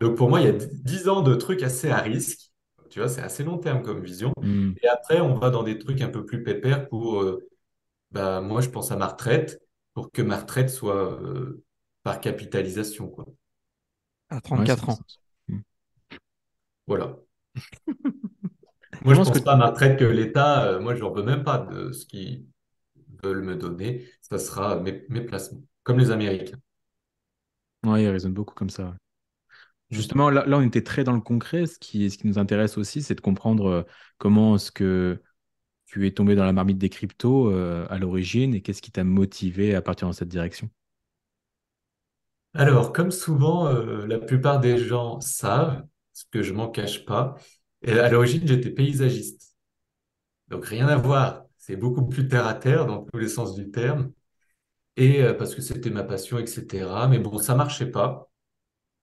[0.00, 2.52] Donc, pour moi, il y a 10 ans de trucs assez à risque.
[2.90, 4.32] Tu vois, c'est assez long terme comme vision.
[4.40, 4.72] Hmm.
[4.82, 7.46] Et après, on va dans des trucs un peu plus pépères pour, euh,
[8.12, 9.60] bah, moi, je pense à ma retraite,
[9.94, 11.62] pour que ma retraite soit euh,
[12.02, 13.26] par capitalisation, quoi.
[14.30, 14.98] À Ouais, 34 c'est- ans.
[15.48, 15.60] Hmm.
[16.86, 17.16] Voilà.
[19.04, 21.12] Moi, je pense pense que pas à ma retraite que l'État, euh, moi, je n'en
[21.12, 22.46] veux même pas de ce qu'ils
[23.22, 24.08] veulent me donner.
[24.20, 26.58] Ça sera mes, mes placements, comme les Américains.
[27.84, 28.94] ouais, il raisonne beaucoup comme ça.
[29.90, 31.66] Justement, là, là, on était très dans le concret.
[31.66, 33.82] Ce qui, ce qui nous intéresse aussi, c'est de comprendre euh,
[34.18, 35.22] comment est-ce que
[35.86, 39.04] tu es tombé dans la marmite des cryptos euh, à l'origine et qu'est-ce qui t'a
[39.04, 40.68] motivé à partir dans cette direction?
[42.54, 47.36] Alors, comme souvent, euh, la plupart des gens savent, ce que je m'en cache pas,
[47.82, 49.54] et à l'origine, j'étais paysagiste.
[50.48, 51.44] Donc, rien à voir.
[51.68, 54.12] C'est beaucoup plus terre à terre dans tous les sens du terme.
[54.96, 57.08] Et euh, parce que c'était ma passion, etc.
[57.08, 58.30] Mais bon, ça marchait pas.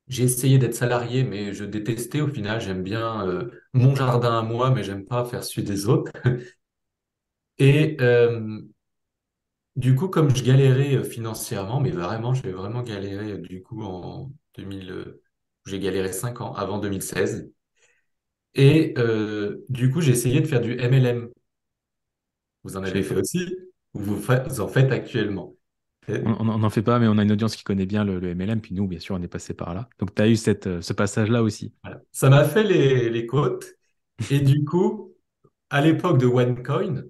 [0.08, 2.62] J'ai essayé d'être salarié, mais je détestais au final.
[2.62, 6.12] J'aime bien euh, mon jardin à moi, mais j'aime pas faire celui des autres.
[7.58, 8.62] Et euh,
[9.76, 14.92] du coup, comme je galérais financièrement, mais vraiment, j'ai vraiment galéré du coup en 2000,
[14.92, 15.22] euh,
[15.66, 17.52] j'ai galéré 5 ans avant 2016.
[18.56, 18.96] Et
[19.70, 21.30] du coup, j'ai essayé de faire du MLM.
[22.66, 23.56] Vous en avez fait aussi?
[23.96, 25.56] Ou vous, fa- vous en faites actuellement?
[26.24, 28.62] On n'en fait pas, mais on a une audience qui connaît bien le, le MLM.
[28.62, 29.90] Puis nous, bien sûr, on est passé par là.
[30.00, 31.74] Donc, tu as eu cette, euh, ce passage-là aussi.
[31.84, 32.02] Voilà.
[32.12, 33.66] Ça m'a fait les, les côtes.
[34.30, 35.14] Et du coup,
[35.70, 37.04] à l'époque de OneCoin,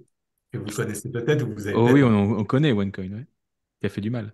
[0.52, 3.28] que vous connaissez peut-être ou vous avez Oh oui, on, on connaît OneCoin, ouais,
[3.82, 4.34] qui a fait du mal.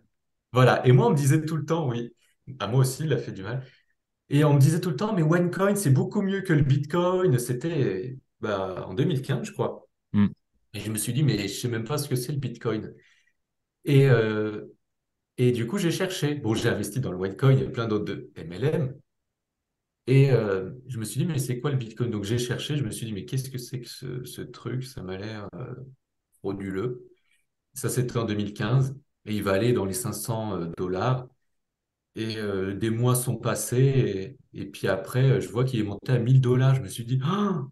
[0.53, 0.86] Voilà.
[0.88, 2.13] Et moi, on me disait tout le temps, oui.
[2.60, 3.65] À moi aussi, il a fait du mal.
[4.29, 7.39] Et on me disait tout le temps, mais OneCoin, c'est beaucoup mieux que le Bitcoin.
[7.39, 9.88] C'était bah, en 2015, je crois.
[10.13, 10.31] Hmm.
[10.73, 12.93] Et je me suis dit, mais je sais même pas ce que c'est le Bitcoin.
[13.86, 14.65] Et, euh,
[15.38, 16.36] et du coup, j'ai cherché.
[16.36, 18.95] Bon, j'ai investi dans le OneCoin et plein d'autres de MLM.
[20.07, 22.10] Et euh, je me suis dit, mais c'est quoi le Bitcoin?
[22.12, 24.84] Donc j'ai cherché, je me suis dit, mais qu'est-ce que c'est que ce, truc?
[24.84, 25.75] Ça m'a l'air euh,
[26.39, 27.07] frauduleux.
[27.73, 31.27] Ça, c'était en 2015 et il va aller dans les 500 euh, dollars.
[32.15, 32.38] Et
[32.75, 36.41] des mois sont passés et, et puis après, je vois qu'il est monté à 1000
[36.41, 36.75] dollars.
[36.75, 37.65] Je me suis dit, Ah,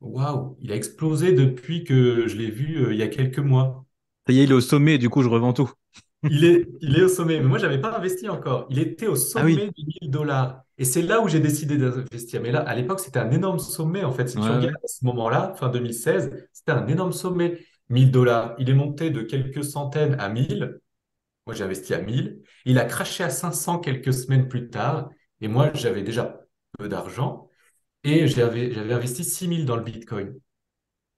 [0.00, 3.84] waouh, il a explosé depuis que je l'ai vu euh, il y a quelques mois.
[4.26, 5.70] Ça y est, il est au sommet, du coup, je revends tout.
[6.28, 8.66] Il est, il est au sommet, mais moi, j'avais pas investi encore.
[8.70, 10.62] Il était au Ah oui, sommet des 1000 dollars.
[10.78, 12.42] Et c'est là où j'ai décidé d'investir.
[12.42, 14.04] Mais là, à l'époque, c'était un énorme sommet.
[14.04, 17.58] En fait, si ouais, tu regardes à ce moment-là, fin 2016, c'était un énorme sommet.
[17.88, 18.54] 1000 dollars.
[18.58, 20.80] Il est monté de quelques centaines à 1000.
[21.46, 22.42] Moi, j'ai investi à 1000.
[22.64, 25.10] Il a craché à 500 quelques semaines plus tard.
[25.40, 26.40] Et moi, j'avais déjà
[26.78, 27.49] peu d'argent.
[28.04, 30.38] Et j'avais, investi 6000 dans le Bitcoin.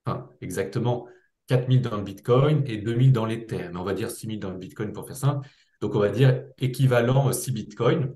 [0.04, 1.06] Enfin, exactement
[1.46, 3.68] 4000 dans le Bitcoin et 2000 dans l'Ether.
[3.72, 5.48] Mais on va dire 6000 dans le Bitcoin pour faire simple.
[5.80, 8.14] Donc, on va dire équivalent euh, 6 Bitcoins.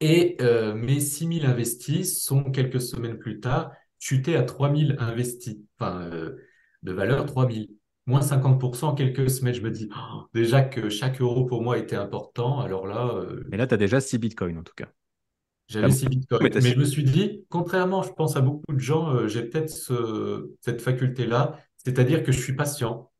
[0.00, 5.58] Et euh, mes 6000 investis sont quelques semaines plus tard chutés à 3000 investis.
[5.78, 6.36] Enfin, euh,
[6.82, 7.68] de valeur 3000.
[8.06, 9.54] Moins 50% en quelques semaines.
[9.54, 12.60] Je me dis oh, déjà que chaque euro pour moi était important.
[12.60, 14.88] Alors là, euh, Mais là, tu as déjà 6 bitcoins, en tout cas.
[15.82, 15.96] Ah j'avais bon?
[15.98, 16.06] 6
[16.40, 16.60] Mais Bitcoins.
[16.60, 19.70] Mais je me suis dit, contrairement, je pense à beaucoup de gens, euh, j'ai peut-être
[19.70, 23.10] ce- cette faculté-là, c'est-à-dire que je suis patient.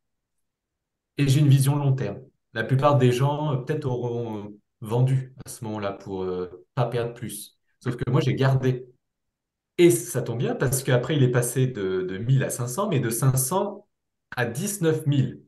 [1.18, 2.20] Et j'ai une vision long terme.
[2.54, 6.86] La plupart des gens, euh, peut-être, auront euh, vendu à ce moment-là pour euh, pas
[6.86, 7.58] perdre plus.
[7.80, 8.86] Sauf que moi, j'ai gardé.
[9.78, 13.00] Et ça tombe bien parce qu'après, il est passé de, de 1000 à 500, mais
[13.00, 13.86] de 500
[14.36, 15.44] à 19 000.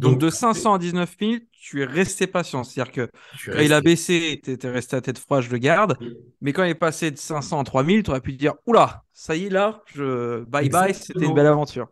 [0.00, 2.64] Donc Donc, de 500 à 19 000, tu es resté patient.
[2.64, 5.58] C'est-à-dire que je quand il a baissé, tu étais resté à tête froide, je le
[5.58, 5.98] garde.
[6.40, 9.04] Mais quand il est passé de 500 à 3000, tu aurais pu te dire, oula,
[9.12, 10.44] ça y est là, je...
[10.44, 11.88] bye bye, c'était une belle aventure.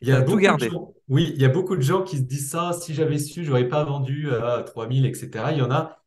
[0.00, 2.22] Il y a beaucoup de gens, oui, il y a beaucoup de gens qui se
[2.22, 5.52] disent ça, si j'avais su, j'aurais pas vendu à 3000, etc.
[5.52, 6.02] Il y en a,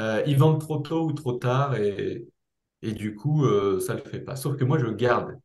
[0.00, 2.28] euh, ils vendent trop tôt ou trop tard et,
[2.82, 4.36] et du coup, euh, ça le fait pas.
[4.36, 5.38] Sauf que moi, je garde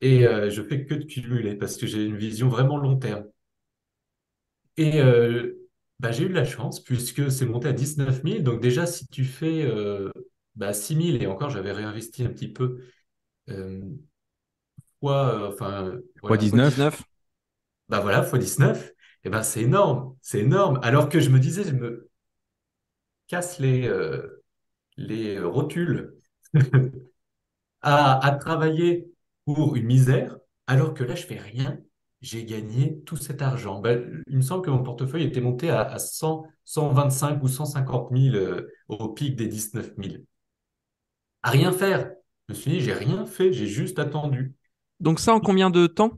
[0.00, 3.24] et euh, je fais que de cumuler parce que j'ai une vision vraiment long terme.
[4.80, 8.42] Et euh, bah, j'ai eu de la chance puisque c'est monté à 19 000.
[8.44, 10.10] Donc déjà, si tu fais euh,
[10.56, 12.80] bah, 6 000 et encore, j'avais réinvesti un petit peu,
[13.50, 13.80] euh,
[15.00, 16.70] fois, euh, enfin, Fois voilà, fois 19.
[16.70, 17.02] 19.
[17.88, 18.92] bah voilà, fois 19,
[19.24, 20.80] et ben c'est énorme, c'est énorme.
[20.82, 22.10] Alors que je me disais, je me
[23.28, 24.42] casse les, euh,
[24.96, 26.14] les rotules
[27.82, 29.10] à, à travailler
[29.44, 31.78] pour une misère, alors que là, je fais rien.
[32.20, 33.80] J'ai gagné tout cet argent.
[33.80, 38.10] Ben, il me semble que mon portefeuille était monté à, à 100, 125 ou 150
[38.12, 40.24] 000 euh, au pic des 19 000.
[41.42, 42.12] À rien faire.
[42.48, 44.54] Je me suis dit, j'ai rien fait, j'ai juste attendu.
[45.00, 46.12] Donc ça en combien de temps?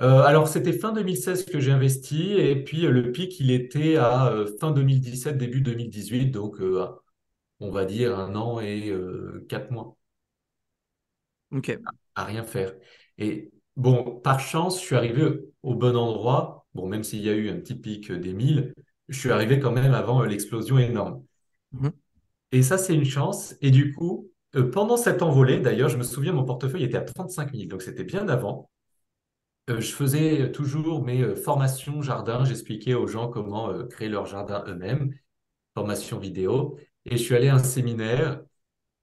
[0.00, 3.96] Euh, alors, c'était fin 2016 que j'ai investi, et puis euh, le pic, il était
[3.96, 6.56] à fin 2017, début 2018, donc
[7.60, 8.92] on va dire un an et
[9.48, 9.96] quatre mois
[11.50, 11.82] Ok.
[12.14, 12.74] à rien faire.
[13.18, 16.66] Et bon, par chance, je suis arrivé au bon endroit.
[16.74, 18.74] Bon, même s'il y a eu un petit pic des 1000,
[19.08, 21.22] je suis arrivé quand même avant euh, l'explosion énorme.
[21.72, 21.92] Mhm.
[22.52, 23.54] Et ça, c'est une chance.
[23.62, 27.02] Et du coup, euh, pendant cette envolée, d'ailleurs, je me souviens, mon portefeuille était à
[27.02, 28.70] 35 000, donc c'était bien avant.
[29.70, 32.44] Euh, je faisais toujours mes euh, formations jardin.
[32.44, 35.14] J'expliquais aux gens comment créer leur jardin eux-mêmes,
[35.74, 36.78] formation vidéo.
[37.06, 38.42] Et je suis allé à un séminaire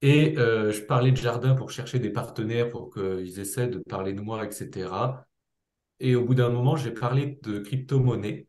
[0.02, 4.14] et euh, je parlais de jardin pour chercher des partenaires pour qu'ils essaient de parler
[4.14, 5.26] de moi, etc.
[6.00, 8.48] Et au bout d'un moment, j'ai parlé de crypto-monnaie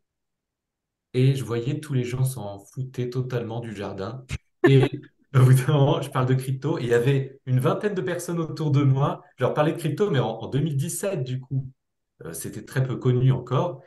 [1.13, 4.25] et je voyais tous les gens s'en foutaient totalement du jardin.
[4.67, 4.81] Et
[5.35, 8.01] au bout d'un moment, je parle de crypto et il y avait une vingtaine de
[8.01, 9.21] personnes autour de moi.
[9.37, 11.69] Je leur parlais de crypto, mais en, en 2017, du coup.
[12.25, 13.83] Euh, c'était très peu connu encore.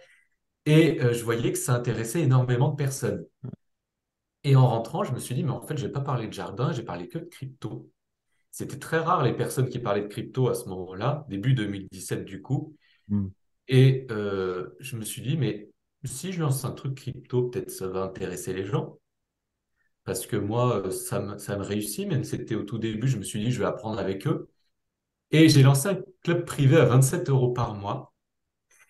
[0.66, 3.24] Et euh, je voyais que ça intéressait énormément de personnes.
[4.44, 6.33] Et en rentrant, je me suis dit, mais en fait, je n'ai pas parlé de
[6.33, 7.90] jardin, j'ai parlé que de crypto.
[8.50, 12.40] C'était très rare les personnes qui parlaient de crypto à ce moment-là, début 2017 du
[12.40, 12.76] coup.
[13.09, 13.28] Hmm.
[13.68, 15.70] Et euh, je me suis dit, mais
[16.04, 18.98] si je lance un truc crypto, peut-être ça va intéresser les gens.
[20.04, 23.09] Parce que moi, euh, ça me, ça me réussit, même si c'était au tout début,
[23.09, 24.50] je me suis dit, je vais apprendre avec eux.
[25.30, 28.14] Et j'ai lancé un club privé à 27 euros par mois.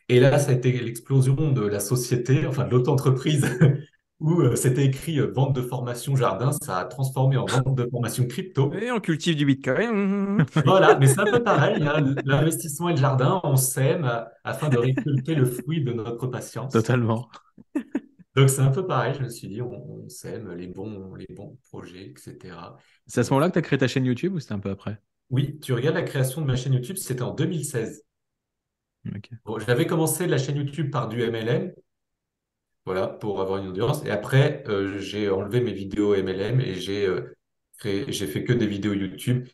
[0.08, 3.46] Et là, ça a été l'explosion de la société, enfin de l'auto-entreprise,
[4.20, 6.52] où euh, c'était écrit euh, vente de formation jardin.
[6.52, 8.72] Ça a transformé en vente de formation crypto.
[8.72, 10.44] Et on cultive du bitcoin.
[10.64, 11.82] Voilà, mais c'est un peu pareil.
[11.82, 12.14] hein.
[12.24, 16.72] L'investissement et le jardin, on sème euh, afin de récolter le fruit de notre patience.
[16.72, 17.28] Totalement.
[18.36, 19.14] Donc c'est un peu pareil.
[19.18, 22.56] Je me suis dit, on, on sème les bons, les bons projets, etc.
[23.06, 24.70] C'est à ce moment-là que tu as créé ta chaîne YouTube ou c'était un peu
[24.70, 25.00] après?
[25.30, 28.04] Oui, tu regardes la création de ma chaîne YouTube, c'était en 2016.
[29.14, 29.30] Ok.
[29.44, 31.72] Bon, j'avais commencé la chaîne YouTube par du MLM,
[32.86, 34.04] voilà, pour avoir une audience.
[34.04, 37.34] Et après, euh, j'ai enlevé mes vidéos MLM et j'ai euh,
[37.78, 39.46] créé, j'ai fait que des vidéos YouTube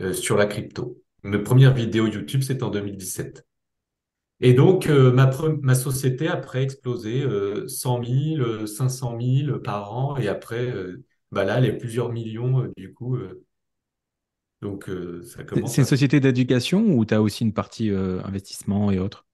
[0.00, 0.98] euh, sur la crypto.
[1.22, 3.44] Mes premières vidéos YouTube, c'était en 2017.
[4.40, 5.30] Et donc, ma,
[5.62, 10.16] ma société, après, a explosé euh, 100 000, euh, 500 000 par an.
[10.18, 10.72] Et après,
[11.32, 13.18] bah là, les plusieurs millions, du coup.
[14.62, 14.90] donc,
[15.24, 18.98] ça C'est commence c'est une société d'éducation ou tu as aussi une partie investissement et
[19.00, 19.26] autres?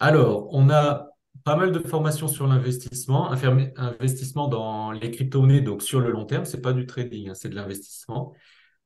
[0.00, 1.11] Alors, on a
[1.44, 6.44] pas mal de formations sur l'investissement, investissement dans les crypto-monnaies, donc sur le long terme,
[6.44, 8.34] c'est pas du trading, hein, c'est de l'investissement.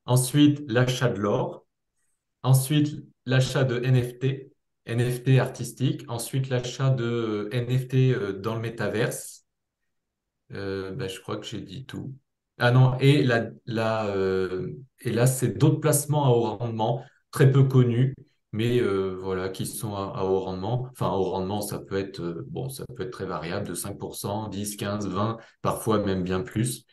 [0.07, 1.67] Ensuite, l'achat de l'or.
[2.43, 4.53] Ensuite, l'achat de NFT,
[4.87, 6.05] NFT artistique.
[6.09, 9.45] Ensuite, l'achat de NFT euh, dans le métaverse.
[10.53, 12.15] Euh, ben, je crois que j'ai dit tout.
[12.59, 14.69] Ah non, et euh,
[15.01, 18.15] et là c'est d'autres placements à haut rendement, très peu connus,
[18.57, 20.89] mais euh, voilà, qui sont à, à haut rendement.
[20.93, 23.75] Enfin, à haut rendement, ça peut être, euh, bon, ça peut être très variable, de
[23.75, 26.87] 5%, 10, 15, 20, parfois même bien plus.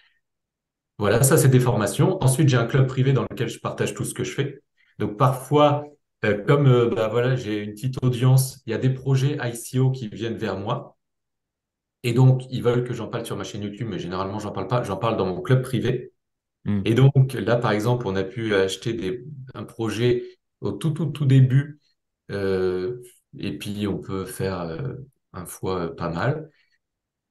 [0.97, 2.21] Voilà, ça c'est des formations.
[2.21, 4.61] Ensuite, j'ai un club privé dans lequel je partage tout ce que je fais.
[4.99, 5.85] Donc parfois,
[6.25, 10.09] euh, comme bah, voilà, j'ai une petite audience, il y a des projets ICO qui
[10.09, 10.97] viennent vers moi.
[12.03, 14.67] Et donc, ils veulent que j'en parle sur ma chaîne YouTube, mais généralement, j'en parle
[14.67, 14.83] pas.
[14.83, 16.11] J'en parle dans mon club privé.
[16.65, 16.81] Hmm.
[16.83, 20.23] Et donc, là, par exemple, on a pu acheter des, un projet
[20.63, 21.79] au tout, tout, tout début.
[22.31, 23.01] euh,
[23.39, 24.93] et puis, on peut faire euh,
[25.33, 26.51] un fois euh, pas mal.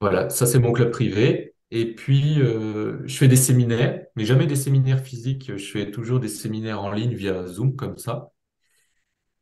[0.01, 1.55] Voilà, ça, c'est mon club privé.
[1.73, 5.57] Et puis, je fais des séminaires, mais jamais des séminaires physiques.
[5.57, 8.33] Je fais toujours des séminaires en ligne via Zoom, comme ça.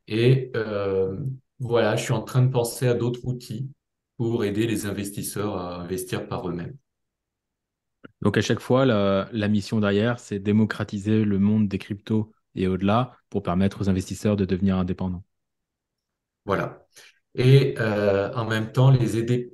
[0.09, 0.53] Et
[1.61, 3.70] voilà, je suis en train de penser à d'autres outils
[4.16, 6.76] pour aider les investisseurs à investir par eux-mêmes.
[8.22, 12.66] Donc à chaque fois, la, la mission derrière, c'est démocratiser le monde des cryptos et
[12.68, 15.24] au-delà pour permettre aux investisseurs de devenir indépendants.
[16.44, 16.86] Voilà.
[17.34, 19.53] Et euh, en même temps, les aider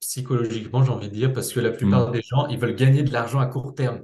[0.00, 2.12] psychologiquement, j'ai envie de dire, parce que la plupart Mm.
[2.12, 4.02] des gens, ils veulent gagner de l'argent à court terme.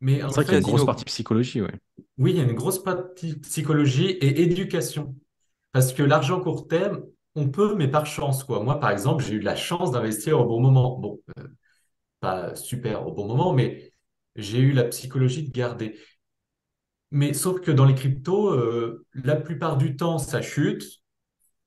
[0.00, 1.74] Mais C'est vrai qu'il y a une grosse partie psychologie, ouais.
[2.18, 5.14] oui, il y a une grosse partie psychologie et éducation.
[5.72, 7.02] Parce que l'argent court terme,
[7.34, 8.62] on peut, mais par chance, quoi.
[8.62, 10.98] Moi, par exemple, j'ai eu la chance d'investir au bon moment.
[10.98, 11.48] Bon, euh,
[12.20, 13.92] pas super au bon moment, mais
[14.36, 15.98] j'ai eu la psychologie de garder.
[17.14, 21.00] Mais sauf que dans les cryptos, euh, la plupart du temps, ça chute.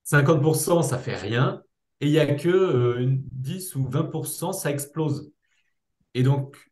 [0.04, 1.64] 50%, ça fait rien.
[2.02, 5.32] Et il y a que euh, une 10 ou 20%, ça explose.
[6.14, 6.70] Et donc,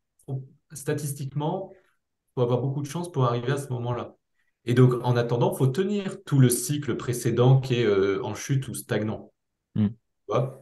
[0.73, 4.17] statistiquement, il faut avoir beaucoup de chance pour arriver à ce moment-là.
[4.65, 8.35] Et donc, en attendant, il faut tenir tout le cycle précédent qui est euh, en
[8.35, 9.31] chute ou stagnant.
[9.75, 9.87] Mm.
[10.27, 10.61] Vois?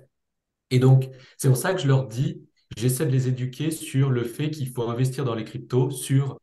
[0.69, 1.09] Et donc,
[1.39, 2.47] c'est pour ça que je leur dis,
[2.77, 6.37] j'essaie de les éduquer sur le fait qu'il faut investir dans les cryptos sur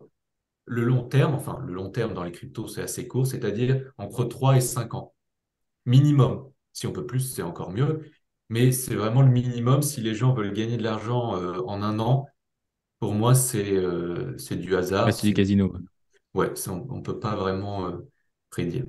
[0.70, 1.34] le long terme.
[1.34, 4.94] Enfin, le long terme dans les cryptos, c'est assez court, c'est-à-dire entre 3 et 5
[4.94, 5.14] ans.
[5.86, 6.50] Minimum.
[6.72, 8.04] Si on peut plus, c'est encore mieux.
[8.48, 9.82] Mais c'est vraiment le minimum.
[9.82, 12.28] Si les gens veulent gagner de l'argent euh, en un an,
[13.00, 15.12] pour moi, c'est euh, c'est du hasard.
[15.12, 15.72] c'est du casino.
[16.34, 17.98] ouais, on ne peut pas vraiment euh,
[18.50, 18.86] prédire.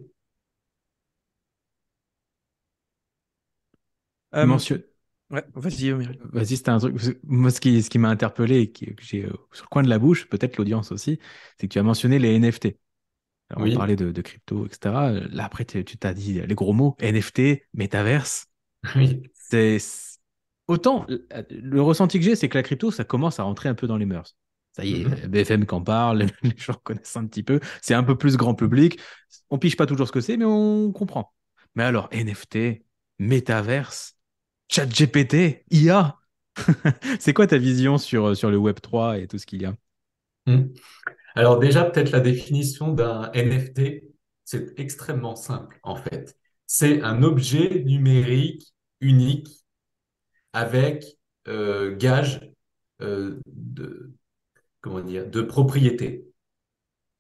[4.34, 4.91] Mentionnes-
[5.32, 5.86] ouais, vas-y.
[6.34, 6.96] Vas-y, c'était un truc.
[7.24, 9.84] Moi, ce qui, ce qui m'a interpellé et qui- que j'ai euh, sur le coin
[9.84, 11.20] de la bouche, peut-être l'audience aussi,
[11.58, 12.78] c'est que tu as mentionné les NFT.
[13.50, 15.12] Alors, on parlait de, de crypto, etc.
[15.12, 18.48] Là, après, tu t'as dit les gros mots NFT, métaverse.
[18.96, 19.78] oui, C'est
[20.68, 21.06] autant
[21.50, 23.98] le ressenti que j'ai, c'est que la crypto, ça commence à rentrer un peu dans
[23.98, 24.36] les mœurs.
[24.74, 27.60] Ça y est, BFM qu'en parle, les gens connaissent un petit peu.
[27.82, 29.00] C'est un peu plus grand public.
[29.50, 31.34] On piche pas toujours ce que c'est, mais on comprend.
[31.76, 32.86] Mais alors, NFT,
[33.20, 34.16] métaverse,
[34.72, 36.18] ChatGPT, IA,
[37.20, 39.76] c'est quoi ta vision sur, le Web 3 et tout ce qu'il y a?
[40.48, 40.74] Mhm.
[41.36, 44.04] Alors déjà, peut-être la définition d'un NFT,
[44.46, 46.38] c'est extrêmement simple en fait.
[46.68, 49.50] C'est un objet numérique unique
[50.54, 51.18] avec
[51.50, 52.50] euh, gage
[53.02, 54.14] euh, de,
[54.86, 56.26] de propriété.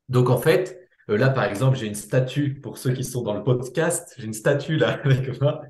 [0.08, 3.34] Donc en fait, euh, là par exemple, j'ai une statue, pour ceux qui sont dans
[3.34, 5.62] le podcast, j'ai une statue là avec moi.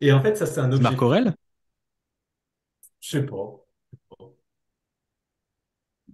[0.00, 1.34] Et en fait, ça c'est un objet, Marc Aurèle?
[3.00, 3.64] je sais pas.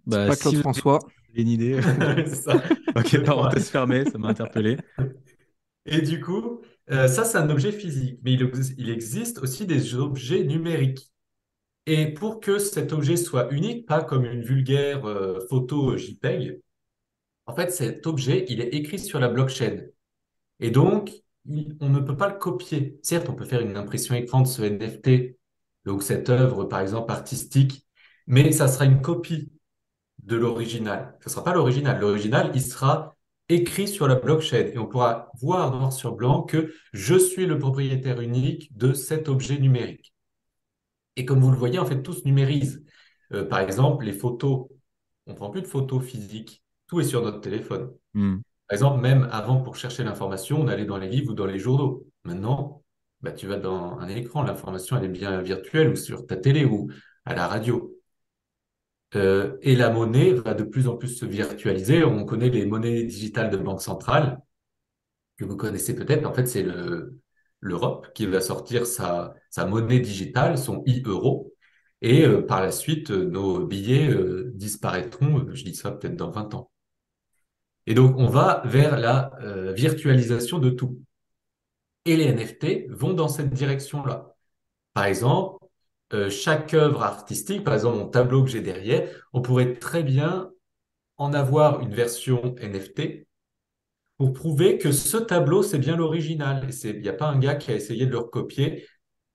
[0.06, 0.98] Bah, Pas si Claude vous François.
[1.30, 1.80] avez une idée.
[2.26, 2.62] Ça.
[2.96, 4.78] Ok, parenthèse fermée, ça m'a interpellé.
[5.86, 6.60] Et du coup,
[6.90, 11.12] euh, ça, c'est un objet physique, mais il, il existe aussi des objets numériques.
[11.86, 16.60] Et pour que cet objet soit unique, pas comme une vulgaire euh, photo JPEG,
[17.46, 19.78] en fait, cet objet, il est écrit sur la blockchain.
[20.60, 21.12] Et donc,
[21.48, 22.98] on ne peut pas le copier.
[23.02, 25.36] Certes, on peut faire une impression écran de ce NFT,
[25.84, 27.86] donc cette œuvre, par exemple, artistique,
[28.26, 29.52] mais ça sera une copie
[30.22, 31.16] de l'original.
[31.20, 32.00] Ce ne sera pas l'original.
[32.00, 33.16] L'original, il sera
[33.48, 37.58] écrit sur la blockchain et on pourra voir noir sur blanc que je suis le
[37.58, 40.14] propriétaire unique de cet objet numérique.
[41.16, 42.84] Et comme vous le voyez, en fait, tout se numérise.
[43.32, 44.68] Euh, par exemple, les photos,
[45.26, 47.92] on ne prend plus de photos physiques, tout est sur notre téléphone.
[48.14, 48.38] Hmm.
[48.68, 51.58] Par exemple, même avant, pour chercher l'information, on allait dans les livres ou dans les
[51.58, 52.06] journaux.
[52.24, 52.82] Maintenant,
[53.20, 56.64] bah, tu vas dans un écran, l'information, elle est bien virtuelle ou sur ta télé
[56.64, 56.90] ou
[57.24, 57.94] à la radio.
[59.16, 62.04] Euh, et la monnaie va de plus en plus se virtualiser.
[62.04, 64.40] On connaît les monnaies digitales de banque centrale,
[65.36, 66.26] que vous connaissez peut-être.
[66.26, 67.18] En fait, c'est le,
[67.60, 69.34] l'Europe qui va sortir sa,
[69.66, 71.52] monnaie digitale, son e-euro.
[72.02, 74.10] Et euh, par la suite, euh, nos billets
[74.52, 76.70] disparaîtront, je dis ça peut-être dans 20 ans.
[77.86, 81.00] Et donc, on va vers la euh, virtualisation de tout.
[82.06, 84.34] Et les NFT vont dans cette direction-là.
[84.94, 85.64] Par exemple,
[86.12, 90.50] euh, chaque œuvre artistique, par exemple mon tableau que j'ai derrière, on pourrait très bien
[91.16, 93.26] en avoir une version NFT
[94.16, 96.68] pour prouver que ce tableau, c'est bien l'original.
[96.84, 98.86] Il n'y a pas un gars qui a essayé de le recopier.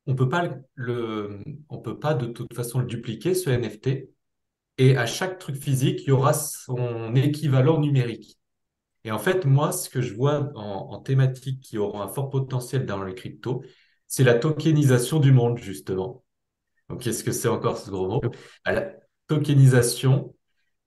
[0.08, 4.10] On on peut pas de toute façon le dupliquer, ce NFT.
[4.78, 8.39] Et à chaque truc physique, il y aura son équivalent numérique.
[9.10, 12.30] Et en fait, moi, ce que je vois en, en thématiques qui auront un fort
[12.30, 13.64] potentiel dans les cryptos,
[14.06, 16.24] c'est la tokenisation du monde, justement.
[16.90, 18.22] Donc, qu'est-ce que c'est encore ce gros mot?
[18.66, 18.94] Ah, La
[19.26, 20.36] tokenisation,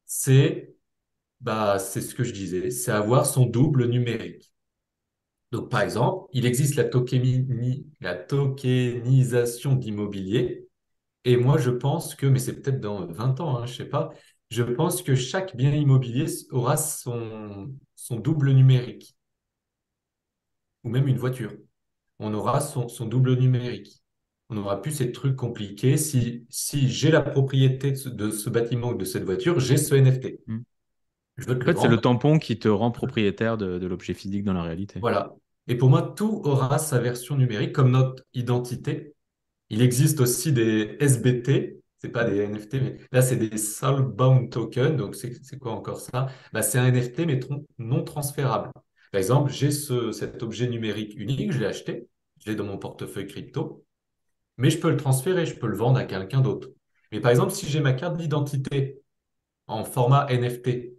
[0.07, 0.77] c'est
[1.41, 4.55] bah, ce que je disais, c'est avoir son double numérique.
[5.51, 10.69] Donc, par exemple, il existe la, tokenisation d'immobilier.
[11.25, 14.13] Et moi, je pense que, mais c'est peut-être dans 20 ans, hein, je sais pas,
[14.53, 19.17] je pense que chaque bien immobilier aura son, son double numérique,
[20.85, 21.53] ou même une voiture.
[22.19, 24.03] On aura son, son double numérique.
[24.51, 25.97] On n'aura plus ces trucs compliqués.
[25.97, 29.79] Si, si j'ai la propriété de ce, de ce bâtiment ou de cette voiture, j'ai
[29.79, 30.41] ce NFT.
[31.39, 34.13] Je veux te En fait, c'est le tampon qui te rend propriétaire de, de l'objet
[34.13, 35.01] physique dans la réalité.
[35.01, 35.35] Voilà.
[35.67, 39.15] Et pour moi, tout aura sa version numérique comme notre identité.
[39.71, 44.97] Il existe aussi des SBT, c'est pas des NFT, mais là, c'est des Soulbound Tokens.
[44.97, 46.27] Donc, c'est quoi encore ça?
[46.53, 47.39] Bah, C'est un NFT, mais
[47.79, 48.73] non transférable.
[49.13, 52.09] Par exemple, j'ai ce, cet objet numérique unique, je l'ai acheté,
[52.45, 53.85] je l'ai dans mon portefeuille crypto,
[54.59, 56.71] mais je peux le transférer, je peux le vendre à quelqu'un d'autre.
[57.13, 59.01] Mais par exemple, si j'ai ma carte d'identité
[59.69, 60.95] en format NFT,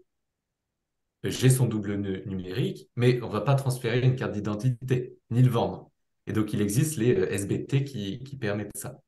[1.25, 1.95] j'ai son double
[2.27, 5.91] numérique, mais on ne va pas transférer une carte d'identité, ni le vendre.
[6.27, 9.02] Et donc, il existe les euh, SBT qui, qui permettent ça.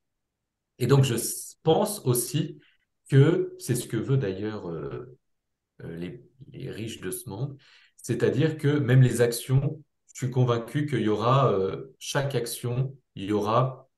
[0.79, 1.15] Et donc, je
[1.63, 2.59] pense aussi
[3.09, 5.17] que c'est ce que veut d'ailleurs euh,
[5.83, 6.21] euh, les,
[6.71, 7.57] riches de ce monde,
[7.97, 9.81] c'est-à-dire que même les actions,
[10.13, 11.53] je suis convaincu qu'il y aura,
[11.99, 13.89] chaque action, il y aura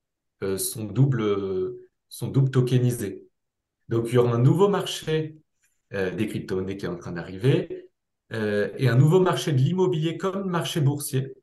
[0.58, 1.78] son, double,
[2.10, 3.28] son double tokenisé.
[3.90, 5.38] Donc, il y aura un nouveau marché
[5.92, 7.88] des crypto-monnaies qui est en train d'arriver
[8.34, 11.34] euh, et un nouveau marché de l'immobilier comme le marché boursier,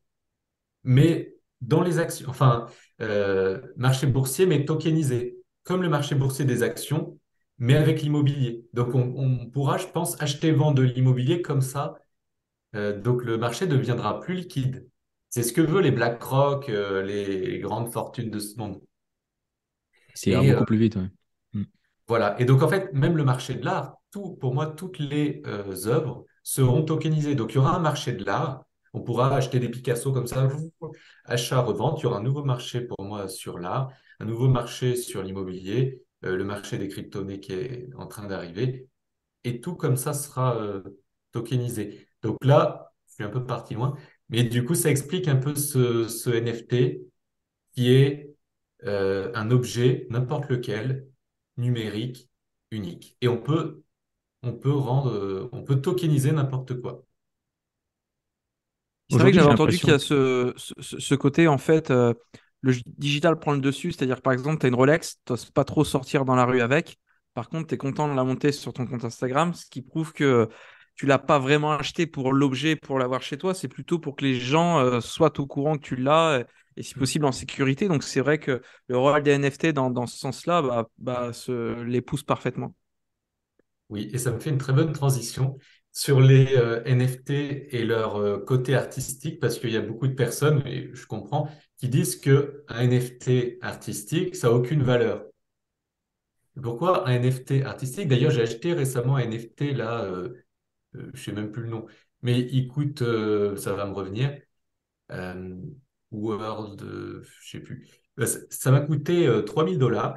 [0.83, 2.67] mais dans les actions, enfin,
[3.01, 7.19] euh, marché boursier, mais tokenisé, comme le marché boursier des actions,
[7.57, 8.65] mais avec l'immobilier.
[8.73, 11.95] Donc, on, pourra, je pense, acheter vendre de l'immobilier comme ça.
[12.75, 14.87] Euh, donc, le marché deviendra plus liquide.
[15.29, 18.81] C'est ce que veulent les BlackRock, les grandes fortunes de ce monde.
[20.13, 20.97] C'est beaucoup plus vite,
[21.53, 21.63] mm.
[22.07, 22.39] Voilà.
[22.39, 26.25] Et donc, en fait, même le marché de l'art, tout, pour moi, toutes les œuvres
[26.43, 27.35] seront tokenisés.
[27.35, 28.64] Donc, il y aura un marché de l'art.
[28.95, 30.47] On pourra acheter des Picasso comme ça,
[31.25, 31.99] achat, revente.
[31.99, 33.91] Il y aura un nouveau marché pour moi sur l'art,
[34.21, 38.87] un nouveau marché sur l'immobilier, euh, le marché des crypto-monnaies qui est en train d'arriver.
[39.43, 40.81] Et tout comme ça sera euh,
[41.33, 42.07] tokenisé.
[42.21, 43.97] Donc là, je suis un peu parti loin.
[44.29, 47.01] Mais du coup, ça explique un peu ce, NFT
[47.73, 48.33] qui est
[48.85, 51.09] euh, un objet, n'importe lequel,
[51.57, 52.29] numérique,
[52.71, 53.17] unique.
[53.19, 53.83] Et on peut
[54.43, 57.04] on peut rendre, on peut tokeniser n'importe quoi.
[59.09, 62.13] C'est vrai que j'avais entendu qu'il y a ce, ce, côté, en fait, euh,
[62.61, 65.63] le digital prend le dessus, c'est-à-dire par exemple, tu as une Rolex, tu n'oses pas
[65.63, 66.97] trop sortir dans la rue avec.
[67.35, 70.13] Par contre, tu es content de la monter sur ton compte Instagram, ce qui prouve
[70.13, 70.49] que
[70.95, 74.23] tu l'as pas vraiment acheté pour l'objet, pour l'avoir chez toi, c'est plutôt pour que
[74.23, 76.45] les gens euh, soient au courant que tu l'as
[76.77, 77.87] et si possible en sécurité.
[77.87, 81.81] Donc c'est vrai que le rôle des NFT dans, dans ce sens-là bah, bah, se,
[81.83, 82.73] les pousse parfaitement.
[83.89, 85.57] Oui, et ça me fait une très bonne transition
[85.95, 90.13] sur les euh, NFT et leur euh, côté artistique, parce qu'il y a beaucoup de
[90.13, 95.23] personnes, et je comprends, qui disent qu'un NFT artistique, ça n'a aucune valeur.
[96.61, 98.09] Pourquoi un NFT artistique?
[98.09, 100.33] D'ailleurs, j'ai acheté récemment un NFT, là, euh,
[100.93, 101.85] je ne sais même plus le nom,
[102.21, 102.99] mais il coûte,
[103.57, 104.37] ça va me revenir,
[106.11, 106.87] World, je
[107.19, 107.87] ne sais plus.
[108.49, 110.15] Ça m'a coûté 3000 dollars.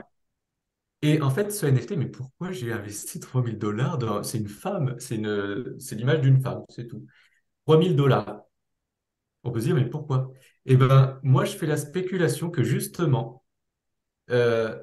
[1.03, 4.23] Et en fait, ce NFT, mais pourquoi j'ai investi 3000 dollars dans...
[4.23, 5.77] C'est une femme, c'est une...
[5.93, 7.07] l'image d'une femme, c'est tout.
[7.67, 8.43] 3000 dollars.
[9.45, 10.33] On peut se dire, mais pourquoi?
[10.67, 13.45] Eh bien, moi, je fais la spéculation que justement,
[14.31, 14.77] euh,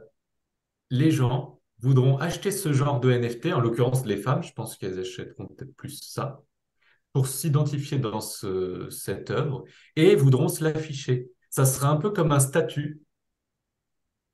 [0.89, 4.99] les gens voudront acheter ce genre de NFT, en l'occurrence les femmes, je pense qu'elles
[4.99, 6.41] achèteront peut-être plus ça,
[7.13, 8.89] pour s'identifier dans ce...
[8.89, 9.65] cette œuvre
[9.97, 11.29] et voudront se l'afficher.
[11.49, 13.01] Ça sera un peu comme un statut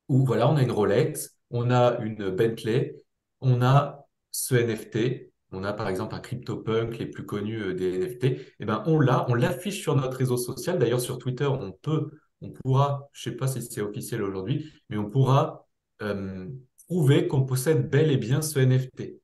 [0.08, 2.96] où, voilà, on a une Rolex, on a une Bentley,
[3.42, 7.98] on a ce NFT, on a par exemple un CryptoPunk, les plus connus euh, des
[7.98, 10.80] NFT, et eh ben on l'a, on l'affiche sur notre réseau social.
[10.80, 14.72] D'ailleurs, sur Twitter, on peut, on pourra, je ne sais pas si c'est officiel aujourd'hui,
[14.90, 15.68] mais on pourra
[16.02, 16.48] euh,
[16.88, 19.16] prouver qu'on possède bel et bien ce NFT.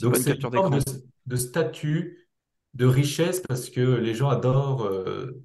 [0.00, 0.80] Donc c'est une forme
[1.26, 2.28] de, statut,
[2.74, 5.40] de richesse, parce que les gens adorent euh,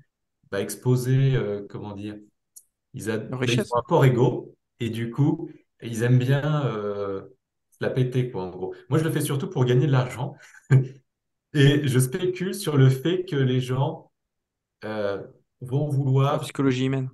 [0.49, 1.37] bah, exposer,
[1.69, 2.17] comment dire,
[2.95, 5.49] ils, ont un rapport égaux, et du coup,
[5.83, 7.21] ils aiment bien euh,
[7.79, 8.75] la péter, quoi, en gros.
[8.89, 10.35] Moi, je le fais surtout pour gagner de l'argent.
[11.53, 14.11] Et je spécule sur le fait que les gens
[14.85, 15.21] euh,
[15.59, 16.33] vont vouloir.
[16.33, 17.09] La psychologie humaine.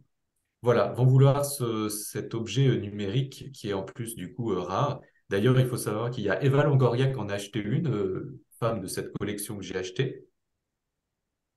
[0.62, 5.02] Voilà, vont vouloir cet objet euh, numérique qui est en plus, du coup, rare.
[5.30, 8.82] D'ailleurs, il faut savoir qu'il y a Eva Longoria qui en a acheté une, femme
[8.82, 10.26] de cette collection que j'ai achetée.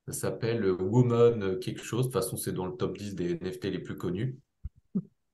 [0.07, 2.09] Ça s'appelle Woman quelque chose.
[2.09, 4.39] De toute façon, c'est dans le top 10 des NFT les plus connus.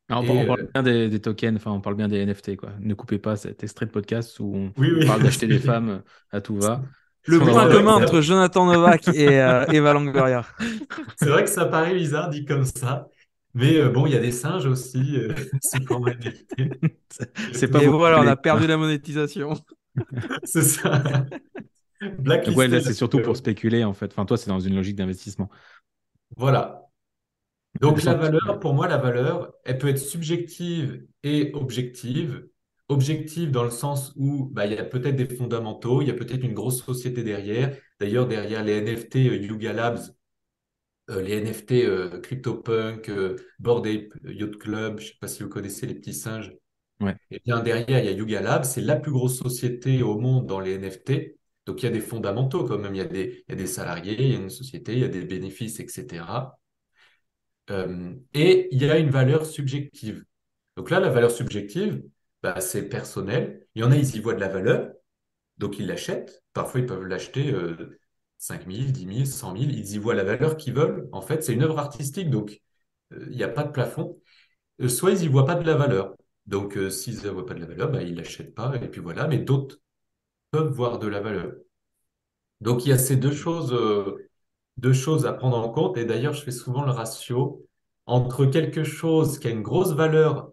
[0.08, 2.70] On, parle euh, bien des, tokens, enfin on parle bien des NFT quoi.
[2.80, 6.56] Ne coupez pas cet extrait de podcast où on, parle d'acheter des femmes à tout
[6.56, 6.82] va.
[7.24, 10.46] Le point commun entre Jonathan Novak et euh, Eva Longoria.
[11.16, 13.08] C'est vrai que ça paraît bizarre dit comme ça,
[13.54, 15.18] mais euh, bon, il y a des singes aussi.
[15.60, 15.96] c'est pas
[17.52, 17.82] C'est pas.
[17.82, 19.54] Et voilà, on a perdu la monétisation.
[20.44, 21.02] c'est ça.
[22.54, 24.12] Ouais, là c'est surtout pour spéculer en fait.
[24.12, 25.48] Enfin toi c'est dans une logique d'investissement.
[26.36, 26.85] Voilà,
[27.80, 32.48] donc la valeur, pour moi, la valeur, elle peut être subjective et objective.
[32.88, 36.14] Objective dans le sens où bah, il y a peut-être des fondamentaux, il y a
[36.14, 37.76] peut-être une grosse société derrière.
[37.98, 39.98] D'ailleurs, derrière les NFT euh, Yuga Labs,
[41.10, 43.10] euh, les NFT euh, CryptoPunk,
[43.58, 46.54] Bored Ape Yacht Club, je ne sais pas si vous connaissez les petits singes.
[47.00, 47.16] Ouais.
[47.30, 50.46] Et bien derrière, il y a Yuga Labs, c'est la plus grosse société au monde
[50.46, 51.36] dans les NFT.
[51.66, 53.56] Donc il y a des fondamentaux quand même, il y a des, il y a
[53.56, 56.24] des salariés, il y a une société, il y a des bénéfices, etc.
[57.70, 60.24] Euh, et il y a une valeur subjective.
[60.76, 62.02] Donc là, la valeur subjective,
[62.42, 63.66] bah, c'est personnel.
[63.74, 64.92] Il y en a, ils y voient de la valeur,
[65.58, 66.42] donc ils l'achètent.
[66.52, 67.98] Parfois, ils peuvent l'acheter euh,
[68.38, 69.70] 5 000, 10 000, 100 000.
[69.70, 71.08] Ils y voient la valeur qu'ils veulent.
[71.12, 72.60] En fait, c'est une œuvre artistique, donc
[73.12, 74.20] euh, il n'y a pas de plafond.
[74.80, 76.16] Euh, soit ils y voient pas de la valeur.
[76.46, 79.26] Donc, s'ils ne voient pas de la valeur, bah, ils l'achètent pas, et puis voilà.
[79.26, 79.78] Mais d'autres
[80.52, 81.52] peuvent voir de la valeur.
[82.60, 83.74] Donc, il y a ces deux choses,
[84.76, 85.96] deux choses à prendre en compte.
[85.96, 87.66] Et d'ailleurs, je fais souvent le ratio
[88.06, 90.52] entre quelque chose qui a une grosse valeur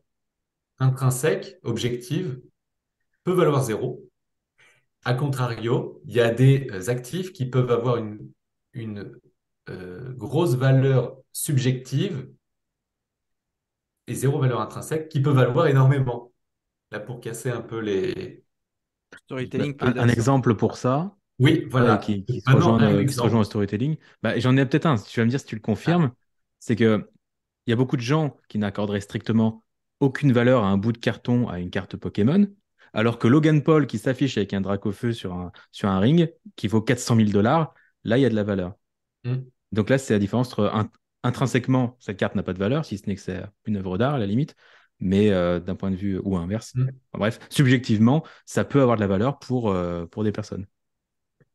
[0.79, 2.41] intrinsèque, objective,
[3.23, 4.03] peut valoir zéro.
[5.05, 8.31] A contrario, il y a des euh, actifs qui peuvent avoir une,
[8.73, 9.13] une
[9.69, 12.29] euh, grosse valeur subjective
[14.07, 16.31] et zéro valeur intrinsèque qui peuvent valoir énormément.
[16.91, 18.43] Là, pour casser un peu les...
[19.25, 21.97] Storytelling un, un exemple pour ça, Oui, ouais, voilà.
[21.97, 24.95] qui, qui se rejoint, euh, qui se rejoint au storytelling, bah, j'en ai peut-être un.
[24.95, 26.11] Tu vas me dire si tu le confirmes.
[26.59, 27.09] C'est que
[27.67, 29.63] il y a beaucoup de gens qui n'accorderaient strictement
[29.99, 32.47] aucune valeur à un bout de carton, à une carte Pokémon,
[32.93, 36.67] alors que Logan Paul qui s'affiche avec un Dracofeu sur un, sur un ring qui
[36.67, 37.73] vaut 400 000 dollars,
[38.03, 38.73] là, il y a de la valeur.
[39.23, 39.37] Hmm.
[39.71, 40.89] Donc là, c'est la différence entre int-
[41.23, 44.15] intrinsèquement, cette carte n'a pas de valeur, si ce n'est que c'est une œuvre d'art
[44.15, 44.55] à la limite,
[44.99, 46.73] mais euh, d'un point de vue ou inverse.
[46.75, 46.89] Hmm.
[47.11, 50.65] Enfin, bref, subjectivement, ça peut avoir de la valeur pour, euh, pour des personnes.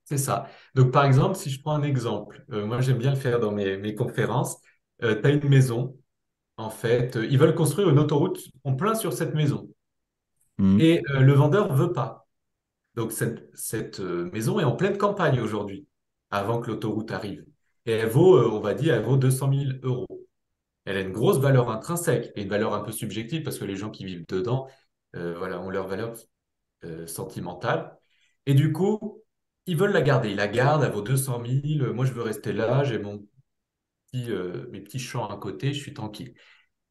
[0.08, 0.46] C'est ça.
[0.74, 3.52] Donc, par exemple, si je prends un exemple, euh, moi j'aime bien le faire dans
[3.52, 4.56] mes, mes conférences,
[5.00, 5.96] tu as une maison,
[6.56, 9.68] en fait, euh, ils veulent construire une autoroute en plein sur cette maison.
[10.58, 10.80] Mhm.
[10.80, 12.26] Et euh, le vendeur veut pas.
[12.94, 15.86] Donc, cette, cette euh, maison est en pleine campagne aujourd'hui,
[16.30, 17.44] avant que l'autoroute arrive.
[17.86, 20.26] Et elle vaut, euh, on va dire, elle vaut 200 000 euros.
[20.84, 23.76] Elle a une grosse valeur intrinsèque et une valeur un peu subjective parce que les
[23.76, 24.68] gens qui vivent dedans,
[25.16, 26.14] euh, voilà, ont leur valeur
[26.84, 27.96] euh, sentimentale.
[28.46, 29.22] Et du coup,
[29.68, 30.30] ils veulent la garder.
[30.30, 31.92] Ils la gardent, elle vaut 200 000.
[31.92, 33.18] Moi, je veux rester là, j'ai mon
[34.10, 36.34] petit, euh, mes petits champs à côté, je suis tranquille.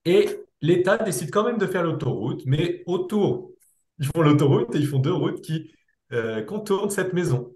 [0.05, 0.29] Et
[0.61, 3.51] l'État décide quand même de faire l'autoroute, mais autour,
[3.99, 5.71] ils font l'autoroute et ils font deux routes qui
[6.13, 7.55] euh, contournent cette maison.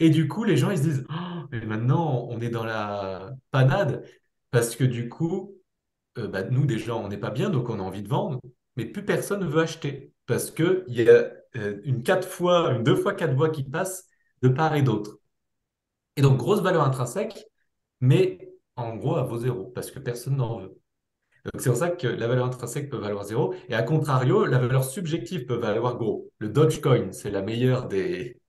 [0.00, 3.30] Et du coup, les gens, ils se disent, Oh, mais maintenant, on est dans la
[3.52, 4.04] panade,
[4.50, 5.54] parce que du coup,
[6.18, 8.40] euh, bah, nous, déjà, on n'est pas bien, donc on a envie de vendre,
[8.76, 12.96] mais plus personne ne veut acheter, parce qu'il y a une quatre fois, une deux
[12.96, 14.08] fois quatre voies qui passent
[14.42, 15.18] de part et d'autre.
[16.16, 17.46] Et donc, grosse valeur intrinsèque,
[18.00, 18.38] mais
[18.76, 20.78] en gros, elle vaut zéro, parce que personne n'en veut.
[21.44, 24.58] Donc, c'est pour ça que la valeur intrinsèque peut valoir zéro, et à contrario, la
[24.58, 26.30] valeur subjective peut valoir gros.
[26.38, 28.40] Le Dogecoin, c'est la meilleure des,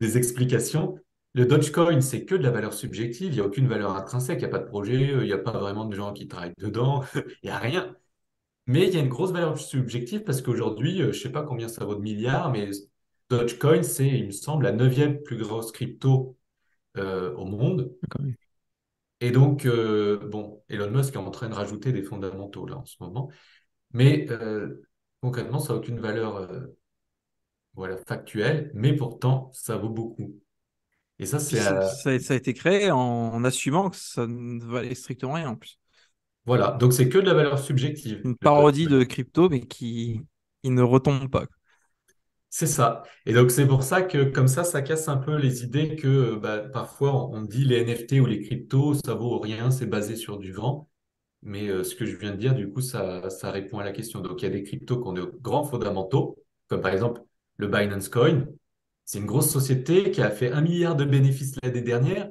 [0.00, 0.98] des explications.
[1.34, 4.42] Le Dogecoin, c'est que de la valeur subjective, il n'y a aucune valeur intrinsèque, il
[4.42, 6.54] n'y a pas de projet, euh, il n'y a pas vraiment de gens qui travaillent
[6.58, 7.94] dedans, il n'y a rien.
[8.66, 11.42] Mais il y a une grosse valeur subjective parce qu'aujourd'hui, euh, je ne sais pas
[11.42, 12.70] combien ça vaut de milliards, mais
[13.30, 16.36] Dogecoin, c'est, il me semble, la neuvième plus grosse crypto
[16.98, 17.94] euh, au monde.
[19.20, 22.84] Et donc, euh, bon, Elon Musk est en train de rajouter des fondamentaux là en
[22.84, 23.30] ce moment.
[23.92, 24.82] Mais euh,
[25.22, 26.48] concrètement, ça n'a aucune valeur
[27.74, 30.34] voilà, factuelle, mais pourtant, ça vaut beaucoup.
[31.20, 34.94] Et ça, c'est ça, ça- a été créé en, en assumant que ça ne valait
[34.94, 35.78] strictement rien en plus.
[36.44, 38.20] Voilà, donc c'est que de la valeur subjective.
[38.24, 40.22] Une parodie de crypto, mais qui,
[40.64, 41.44] ne retombe pas.
[42.50, 43.02] C'est ça.
[43.24, 46.34] Et donc, c'est pour ça que, comme ça, ça casse un peu les idées que
[46.36, 50.16] bah, parfois on on dit les NFT ou les cryptos, ça vaut rien, c'est basé
[50.16, 50.88] sur du vent.
[51.42, 53.92] Mais euh, ce que je viens de dire, du coup, ça, ça répond à la
[53.92, 54.20] question.
[54.20, 56.36] Donc, il y a des cryptos qui ont de grands fondamentaux,
[56.68, 57.22] comme par exemple
[57.56, 58.46] le Binance Coin.
[59.04, 62.30] C'est une grosse société qui a fait un milliard de bénéfices l'année dernière,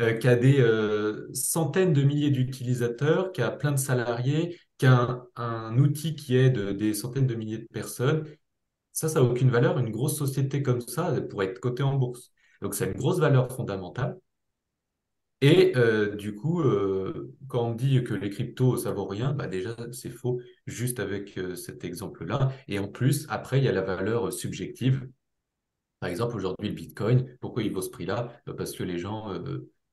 [0.00, 4.86] euh, qui a des euh, centaines de milliers d'utilisateurs, qui a plein de salariés, qui
[4.86, 8.24] a un, outil qui aide des centaines de milliers de personnes.
[8.92, 9.78] Ça, ça n'a aucune valeur.
[9.78, 12.32] Une grosse société comme ça, pourrait être cotée en bourse.
[12.62, 14.18] Donc, ça a une grosse valeur fondamentale.
[15.42, 16.62] Et euh, du coup,
[17.48, 21.38] quand on dit que les cryptos, ça vaut rien, bah déjà, c'est faux, juste avec
[21.56, 22.52] cet exemple-là.
[22.68, 25.08] Et en plus, après, il y a la valeur subjective.
[26.00, 28.40] Par exemple, aujourd'hui, le Bitcoin, pourquoi il vaut ce prix-là?
[28.46, 29.32] Bah, Parce que les gens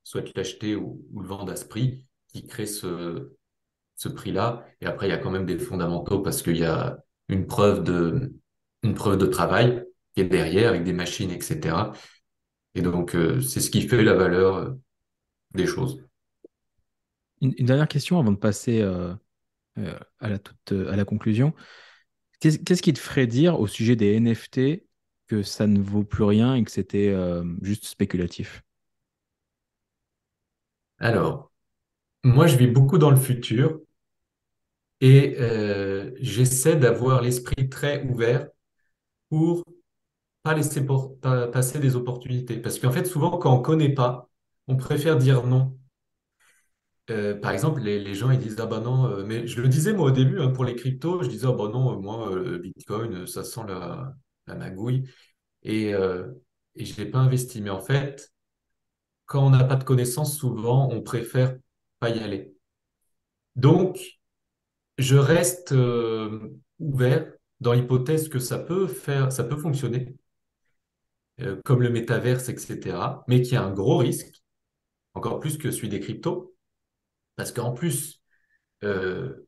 [0.08, 3.30] souhaitent l'acheter ou, ou le vendre à ce prix, qui crée ce,
[3.94, 4.64] ce prix-là.
[4.80, 6.98] Et après, il y a quand même des fondamentaux parce qu'il y a
[7.28, 8.32] une preuve de,
[8.82, 9.84] une preuve de travail
[10.14, 11.92] qui est derrière avec des machines, etc.
[12.74, 14.70] Et donc, euh, c'est ce qui fait la valeur euh,
[15.54, 16.02] des choses.
[17.42, 19.12] Une, dernière question avant de passer euh,
[20.20, 21.52] à la, toute, à la conclusion.
[22.40, 24.86] Qu'est-ce qui te ferait dire au sujet des NFT
[25.26, 27.14] que ça ne vaut plus rien et que c'était
[27.62, 28.62] juste spéculatif?
[30.98, 31.52] Alors,
[32.24, 33.80] moi, je vis beaucoup dans le futur
[35.00, 38.48] et euh, j'essaie d'avoir l'esprit très ouvert
[39.30, 39.64] pour
[40.42, 40.86] pas laisser
[41.52, 42.58] passer des opportunités.
[42.58, 44.30] Parce qu'en fait, souvent, quand on connaît pas,
[44.68, 45.78] on préfère dire non.
[47.10, 49.94] Euh, par exemple, les, gens ils disent ah bah non, euh, mais je le disais
[49.94, 53.44] moi au début hein, pour les cryptos, je disais ah bah non, moi Bitcoin ça
[53.44, 54.14] sent la,
[54.54, 55.08] magouille
[55.62, 56.26] et euh,
[56.74, 57.62] et je l'ai pas investi.
[57.62, 58.30] Mais en fait,
[59.28, 61.56] quand on n'a pas de connaissances, souvent on préfère
[62.00, 62.56] pas y aller.
[63.56, 64.00] Donc
[64.98, 66.50] je reste euh,
[66.80, 70.16] ouvert dans l'hypothèse que ça peut faire, ça peut fonctionner,
[71.40, 73.24] euh, comme le métaverse, etc.
[73.28, 74.42] Mais qui a un gros risque,
[75.14, 76.54] encore plus que celui des cryptos,
[77.36, 78.22] parce qu'en plus
[78.84, 79.46] euh,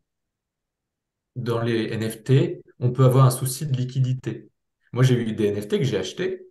[1.37, 4.51] dans les NFT, on peut avoir un souci de liquidité.
[4.93, 6.50] Moi, j'ai eu des NFT que j'ai achetés,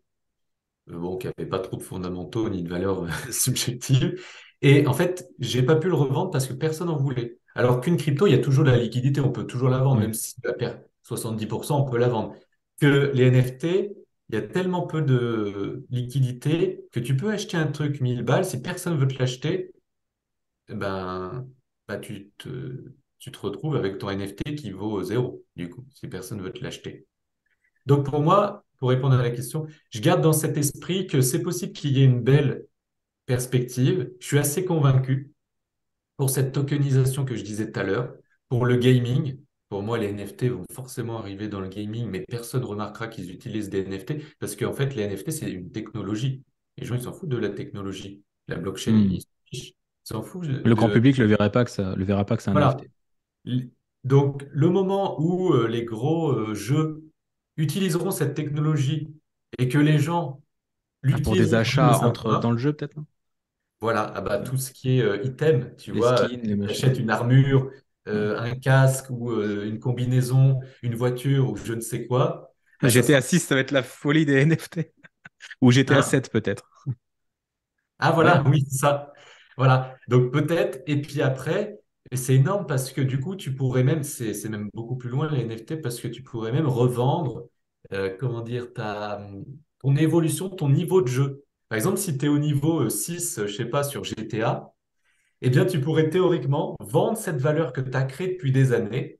[0.97, 4.21] bon, qui n'avaient pas trop de fondamentaux ni de valeur euh, subjective.
[4.61, 7.39] Et en fait, j'ai pas pu le revendre parce que personne n'en voulait.
[7.55, 10.01] Alors qu'une crypto, il y a toujours de la liquidité, on peut toujours la vendre,
[10.01, 12.35] même si elle perd 70%, on peut la vendre.
[12.79, 13.65] Que les NFT,
[14.29, 18.45] il y a tellement peu de liquidité que tu peux acheter un truc 1000 balles,
[18.45, 19.71] si personne veut te l'acheter,
[20.69, 21.47] eh ben,
[21.87, 26.07] bah, tu te, tu te retrouves avec ton NFT qui vaut zéro, du coup, si
[26.07, 27.07] personne veut te l'acheter.
[27.85, 31.41] Donc pour moi, pour répondre à la question, je garde dans cet esprit que c'est
[31.41, 32.65] possible qu'il y ait une belle
[33.25, 34.11] perspective.
[34.19, 35.31] Je suis assez convaincu
[36.17, 38.13] pour cette tokenisation que je disais tout à l'heure,
[38.47, 39.37] pour le gaming.
[39.69, 43.31] Pour moi, les NFT vont forcément arriver dans le gaming, mais personne ne remarquera qu'ils
[43.31, 46.41] utilisent des NFT parce qu'en fait, les NFT, c'est une technologie.
[46.77, 48.23] Les gens, ils s'en foutent de la technologie.
[48.47, 49.17] La blockchain, Hmm.
[49.51, 49.73] ils
[50.03, 52.41] s'en foutent de, Le grand public le verrait pas que ça, le verra pas que
[52.41, 52.77] c'est un Voilà.
[53.45, 53.69] NFT.
[54.05, 56.98] Donc, le moment où euh, les gros euh, jeux
[57.59, 59.13] utiliseront cette technologie
[59.59, 60.41] et que les gens
[61.11, 62.95] Ah, pour des achats entre dans le jeu peut-être,
[63.81, 67.09] voilà, ah bah, tout ce qui est euh, item, tu Les vois, skins, achètes une
[67.09, 67.71] armure,
[68.11, 68.29] Ouais.
[68.33, 72.91] euh, un casque ou euh, une combinaison, une voiture ou je ne sais quoi, bah,
[72.91, 73.21] ça GTA sera...
[73.21, 74.93] 6, ça va être la folie des NFT.
[75.61, 76.03] Ou GTA Hein?
[76.03, 76.69] 7 peut-être.
[77.99, 78.33] Ah Ouais.
[78.33, 79.13] voilà, oui, c'est ça.
[79.57, 79.95] Voilà.
[80.07, 81.78] Donc peut-être, et puis après,
[82.11, 85.29] et c'est énorme parce que du coup, tu pourrais même, c'est même beaucoup plus loin
[85.31, 87.47] les NFT, parce que tu pourrais même revendre,
[87.93, 89.21] euh, comment dire, ta,
[89.79, 91.43] ton évolution, ton niveau de jeu.
[91.69, 94.73] Par exemple, si tu es au niveau euh, 6, euh, je sais pas, sur GTA,
[95.41, 99.19] eh bien, tu pourrais théoriquement vendre cette valeur que tu as créée depuis des années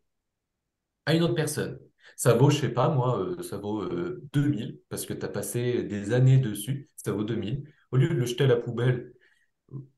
[1.06, 1.80] à une autre personne.
[2.16, 5.30] Ça vaut, je sais pas, moi, euh, ça vaut euh, 2000 parce que tu as
[5.30, 7.64] passé des années dessus, ça vaut 2000.
[7.92, 9.14] Au lieu de le jeter à la poubelle,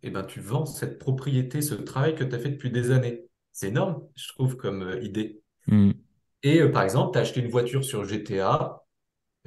[0.04, 3.26] eh ben, tu vends cette propriété, ce travail que tu as fait depuis des années.
[3.52, 5.42] C'est énorme, je trouve, comme euh, idée.
[5.68, 5.92] Hmm.
[6.44, 8.84] Et euh, par exemple, tu as acheté une voiture sur GTA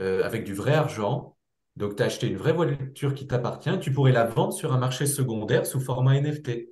[0.01, 1.37] euh, avec du vrai argent.
[1.77, 3.79] Donc, tu as acheté une vraie voiture qui t'appartient.
[3.81, 6.69] Tu pourrais la vendre sur un marché secondaire sous format NFT.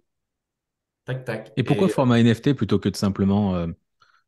[1.05, 1.53] Tac, tac.
[1.57, 3.69] Et pourquoi Et format NFT plutôt que de simplement euh,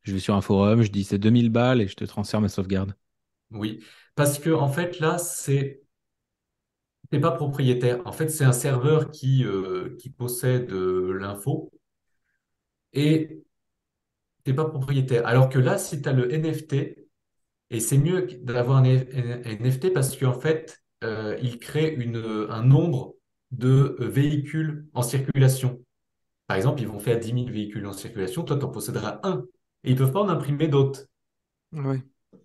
[0.02, 2.48] je vais sur un forum, je dis c'est 2000 balles et je te transfère ma
[2.48, 2.94] sauvegarde?
[3.50, 5.83] oui, parce que en fait, là, c'est
[7.20, 8.00] pas propriétaire.
[8.06, 11.70] En fait, c'est un serveur qui, euh, qui possède euh, l'info
[12.92, 13.42] et
[14.44, 15.26] t'es pas propriétaire.
[15.26, 16.96] Alors que là, si tu as le NFT,
[17.70, 23.16] Et c'est mieux d'avoir un NFT parce qu'en fait, euh, il crée une, un nombre
[23.52, 25.82] de véhicules en circulation.
[26.48, 29.44] Par exemple, ils vont faire 10 000 véhicules en circulation, toi, tu en posséderas un.
[29.84, 31.06] Et ils ne peuvent pas en imprimer d'autres.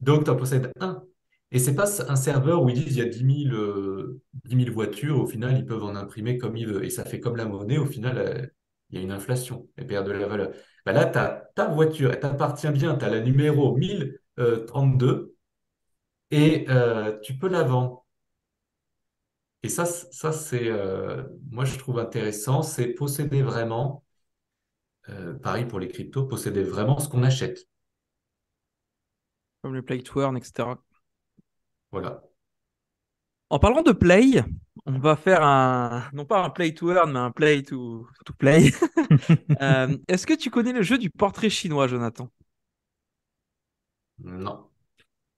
[0.02, 1.04] Donc, tu en possèdes un.
[1.52, 4.66] Et c'est pas un serveur où ils disent il y a 10 000, euh, 10
[4.66, 6.86] 000 voitures, au final, ils peuvent en imprimer comme ils veulent.
[6.86, 8.46] Et ça fait comme la monnaie, au final, euh,
[8.92, 10.52] il y a une inflation, elle perd de la valeur.
[10.86, 15.36] Bah là, as ta voiture, elle t'appartient bien, tu as la numéro 1032
[16.32, 18.06] et euh, tu peux la vendre.
[19.64, 20.72] Et ça, ça c'est,
[21.52, 24.06] moi je trouve intéressant, c'est posséder vraiment,
[25.44, 27.68] pareil pour les cryptos, posséder vraiment ce qu'on achète.
[29.62, 30.76] Comme le play to earn, etc.
[31.92, 32.24] Voilà.
[33.50, 34.44] En parlant de play,
[34.86, 38.34] on va faire un, non pas un play to earn, mais un play to, to
[38.34, 38.72] play.
[39.62, 42.30] Euh, Est-ce que tu connais le jeu du portrait chinois, Jonathan?
[44.44, 44.70] Non.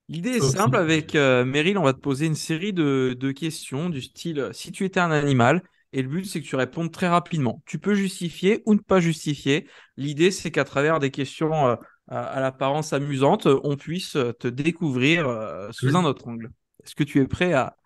[0.09, 3.31] L'idée est simple, si- avec euh, Meryl, on va te poser une série de, de
[3.31, 6.91] questions du style si tu étais un animal, et le but c'est que tu répondes
[6.91, 7.61] très rapidement.
[7.65, 9.67] Tu peux justifier ou ne pas justifier.
[9.97, 11.75] L'idée c'est qu'à travers des questions euh,
[12.07, 16.51] à, l'apparence amusante, on puisse euh, te découvrir euh, sous un autre angle.
[16.83, 17.77] Est-ce que tu es prêt à,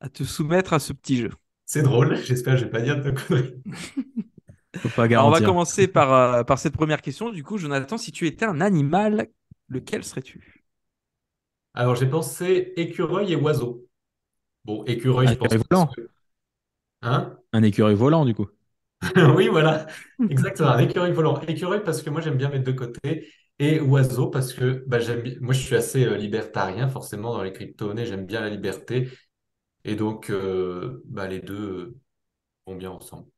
[0.00, 1.30] à te soumettre à ce petit jeu?
[1.64, 3.62] C'est drôle, j'espère que je vais pas dire de conneries.
[4.76, 7.30] Faut pas Alors on va commencer par, euh, par cette première question.
[7.30, 9.28] Du coup, Jonathan, si tu étais un animal,
[9.68, 10.64] lequel serais-tu?
[11.74, 13.86] Alors j'ai pensé écureuil et oiseau.
[14.64, 15.86] Bon, écureuil, Un je pense écureuil volant.
[15.88, 16.08] que...
[17.02, 17.38] Hein?
[17.52, 18.48] Un écureuil volant du coup.
[19.36, 19.86] Oui, voilà,
[20.28, 20.70] exactement.
[20.70, 21.40] Un écureuil volant.
[21.42, 23.28] Écureuil parce que moi j'aime bien mettre de côté.
[23.60, 24.98] Et oiseau parce que bah.
[25.40, 29.08] Moi je suis assez euh, libertarien, forcément, dans les crypto-monnaies, j'aime bien la liberté.
[29.84, 31.98] Et donc euh, bah, les deux euh,
[32.66, 33.28] vont bien ensemble.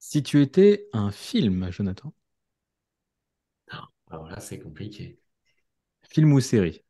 [0.00, 2.12] Si tu étais un film, Jonathan,
[4.10, 5.18] Alors là, c'est compliqué.
[6.10, 6.82] film ou série?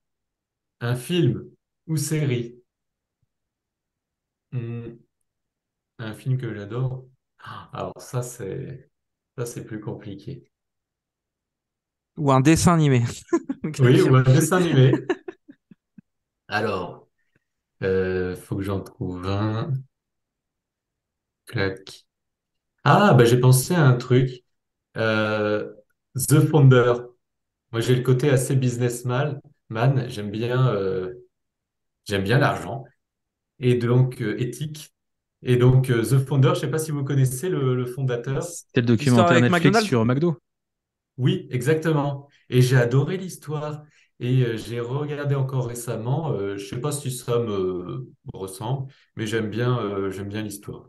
[0.82, 1.50] Un film
[1.86, 2.62] ou série?
[4.52, 5.00] Hmm,
[5.98, 7.06] un film que j'adore?
[7.72, 8.90] Alors ça, c'est
[9.38, 10.50] ça, c'est plus compliqué.
[12.20, 13.02] Ou un dessin animé.
[13.78, 14.92] Oui, ou un dessin animé.
[16.48, 17.08] Alors,
[17.82, 19.72] euh, faut que j'en trouve un.
[21.46, 22.04] Clac.
[22.84, 24.44] Ah, bah j'ai pensé à un truc.
[24.96, 25.72] Euh,
[26.16, 26.94] The Founder.
[27.72, 29.40] Moi, j'ai le côté assez businessman.
[29.70, 31.14] Man, j'aime bien, euh,
[32.06, 32.84] j'aime bien l'argent
[33.60, 34.92] et donc euh, éthique.
[35.42, 38.42] Et donc euh, The Founder, je sais pas si vous connaissez le, le fondateur.
[38.44, 39.88] C'était le documentaire Netflix McDonald's?
[39.88, 40.38] sur McDo.
[41.20, 42.28] Oui, exactement.
[42.48, 43.84] Et j'ai adoré l'histoire.
[44.20, 46.32] Et euh, j'ai regardé encore récemment.
[46.32, 50.88] Euh, je sais pas si ça me ressemble, mais j'aime bien, euh, j'aime bien l'histoire.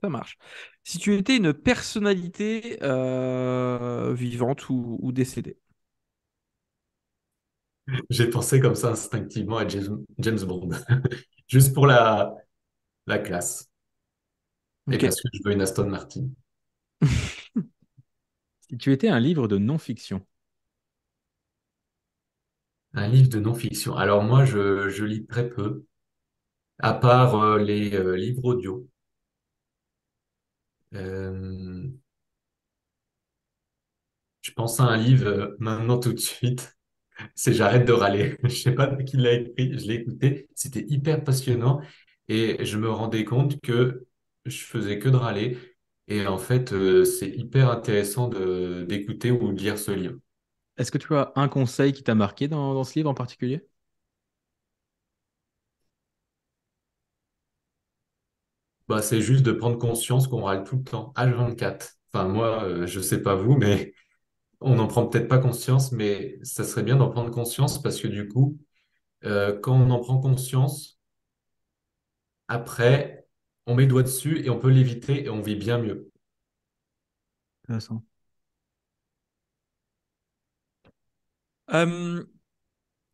[0.00, 0.38] Ça marche.
[0.84, 2.78] Si tu étais une personnalité
[4.14, 5.58] vivante ou, ou décédée?
[8.10, 10.70] J'ai pensé comme ça instinctivement à James, James Bond,
[11.48, 12.34] juste pour la,
[13.06, 13.70] la classe.
[14.90, 15.02] Et Ok.
[15.02, 16.28] parce que je veux une Aston Martin.
[18.78, 20.26] Tu étais un livre de non-fiction,
[22.92, 23.96] Un livre de non-fiction.
[23.96, 25.86] Alors moi, je, lis très peu,
[26.80, 28.88] à part euh, les euh, livres audio.
[30.94, 31.88] Euh,
[34.42, 36.76] je pense à un livre maintenant tout de suite.
[37.34, 38.36] C'est J'arrête de râler.
[38.44, 40.48] Je sais pas qui l'a écrit, je l'ai écouté.
[40.54, 41.80] C'était hyper passionnant
[42.28, 44.06] et je me rendais compte que
[44.46, 45.58] je faisais que de râler.
[46.08, 50.18] Et en fait, euh, c'est hyper intéressant de d'écouter ou de lire ce livre.
[50.78, 53.66] est-ce que tu as un conseil qui t'a marqué dans, dans ce livre en particulier?
[58.88, 61.96] Bah, c'est juste de prendre conscience qu'on râle tout le temps, H24.
[62.12, 63.92] Enfin, moi, euh, je sais pas vous, mais
[64.60, 68.08] on n'en prend peut-être pas conscience, mais ça serait bien d'en prendre conscience parce que
[68.08, 68.58] du coup,
[69.24, 71.00] euh, quand on en prend conscience,
[72.48, 73.17] après,
[73.68, 76.10] on met le doigt dessus et on peut l'éviter et on vit bien mieux.
[77.64, 78.02] Intéressant.
[81.72, 82.24] Euh,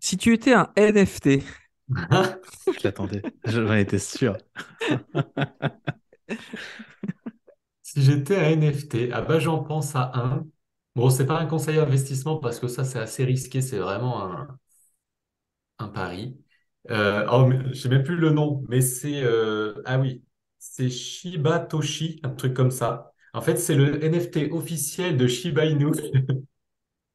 [0.01, 1.43] si tu étais un NFT,
[2.73, 4.37] Je l'attendais, j'en étais sûr.
[7.83, 10.47] Si j'étais un NFT, ah bah j'en pense à un.
[10.97, 14.59] Bon, c'est pas un conseil d'investissement parce que ça, c'est assez risqué, c'est vraiment un,
[15.79, 16.39] un pari.
[16.91, 20.24] Euh, oh, je sais même plus le nom, mais c'est euh, ah oui,
[20.71, 23.13] c'est Shiba Toshi, un truc comme ça.
[23.33, 25.93] En fait, c'est le NFT officiel de Shiba Inu.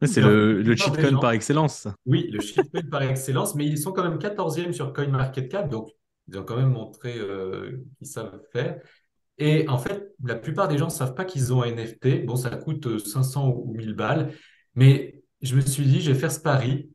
[0.01, 1.85] C'est le, le shitcoin par excellence.
[2.05, 5.89] oui, le shitcoin par excellence, mais ils sont quand même 14e sur CoinMarketCap, donc
[6.29, 8.79] ils ont quand même montré euh, qu'ils savent faire.
[9.39, 12.25] Et en fait, la plupart des gens ne savent pas qu'ils ont un NFT.
[12.25, 14.31] Bon, ça coûte euh, 500 ou 1000 balles,
[14.73, 16.89] mais je me suis dit, je vais faire ce pari.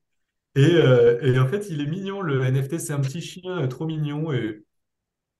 [0.54, 3.66] Et, euh, et en fait, il est mignon, le NFT, c'est un petit chien euh,
[3.66, 4.32] trop mignon.
[4.32, 4.64] Et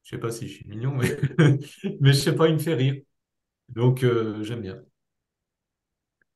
[0.05, 1.17] je sais pas si je suis mignon, mais,
[2.01, 3.03] mais je sais pas, il me fait rire.
[3.71, 4.83] Donc, euh, j'aime bien.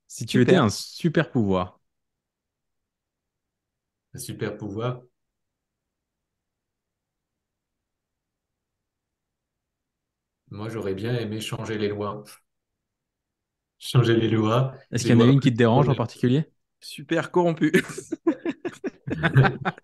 [0.08, 1.80] Si tu étais un super pouvoir,
[4.12, 5.00] Un super pouvoir.
[10.50, 12.22] Moi, j'aurais bien aimé changer les lois.
[13.80, 16.50] Changer les lois, est-ce qu'il y en a une qui te dérange en particulier?
[16.80, 17.72] Super corrompu.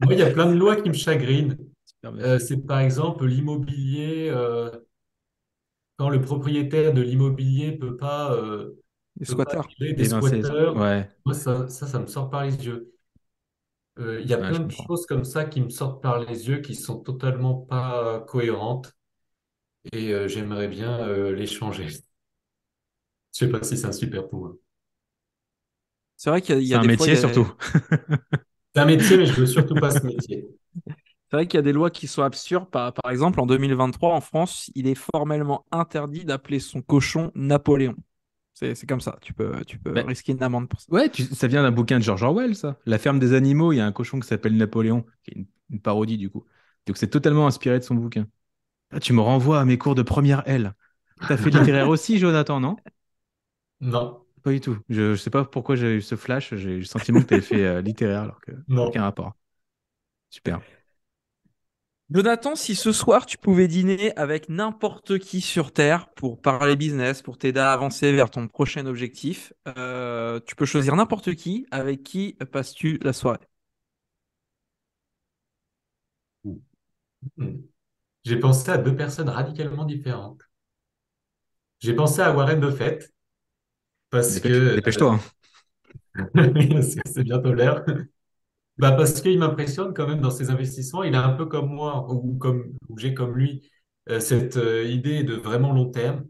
[0.00, 1.56] Moi, il y a plein de lois qui me chagrinent.
[2.20, 4.70] Euh, c'est par exemple l'immobilier, euh,
[5.98, 8.82] quand le propriétaire de l'immobilier peut pas, euh,
[9.18, 9.68] Les peut pas squatteurs.
[9.96, 10.76] des squatteurs.
[10.76, 12.92] Ouais, Moi, ça, ça, ça me sort par les yeux.
[13.98, 14.88] Euh, Il y a ouais, plein de comprends.
[14.88, 18.94] choses comme ça qui me sortent par les yeux, qui sont totalement pas cohérentes,
[19.92, 21.88] et euh, j'aimerais bien euh, les changer.
[21.88, 22.00] Je
[23.32, 24.54] sais pas si c'est un super pouvoir.
[26.16, 27.50] C'est vrai qu'il y a, y un des fois, il métier a, surtout.
[28.74, 30.46] C'est un métier, mais je veux surtout pas ce métier.
[31.36, 32.70] C'est vrai qu'il y a des lois qui sont absurdes.
[32.70, 37.94] Par, par exemple, en 2023, en France, il est formellement interdit d'appeler son cochon Napoléon.
[38.54, 39.18] C'est, comme ça.
[39.20, 40.88] Tu peux, tu peux Ben, risquer une amende pour ça.
[40.90, 42.78] ouais, tu- ça vient d'un bouquin de George Orwell, ça.
[42.86, 45.46] La ferme des animaux, il y a un cochon qui s'appelle Napoléon, qui est une,
[45.70, 46.44] une parodie du coup.
[46.86, 48.28] Donc c'est totalement inspiré de son bouquin.
[48.90, 50.74] Ah, tu me renvoies à mes cours de première L.
[51.26, 52.82] T'as fait littéraire aussi, Jonathan, non?
[53.92, 54.78] Non, Pas du tout.
[54.88, 56.54] Je, je sais pas pourquoi j'ai eu ce flash.
[56.54, 58.96] J'ai eu le sentiment que tu avais fait euh, littéraire alors que non.
[58.96, 59.34] aucun rapport.
[60.30, 60.62] Super.
[62.10, 67.20] Jonathan, si ce soir tu pouvais dîner avec n'importe qui sur Terre pour parler business,
[67.22, 71.66] pour t'aider à avancer vers ton prochain objectif, euh, tu peux choisir n'importe qui.
[71.72, 73.38] Avec qui passes-tu la soirée?
[78.24, 80.42] J'ai pensé à deux personnes radicalement différentes.
[81.80, 83.12] J'ai pensé à Warren Buffett
[84.10, 85.12] parce Dépêche- que Dépêche-toi.
[85.14, 85.20] hein.
[86.82, 87.84] c'est c'est bientôt l'heure.
[88.78, 91.02] Bah parce qu'il m'impressionne quand même dans ses investissements.
[91.02, 93.70] Il est un peu comme moi, ou comme ou j'ai comme lui,
[94.10, 96.26] euh, cette euh, idée de vraiment long terme.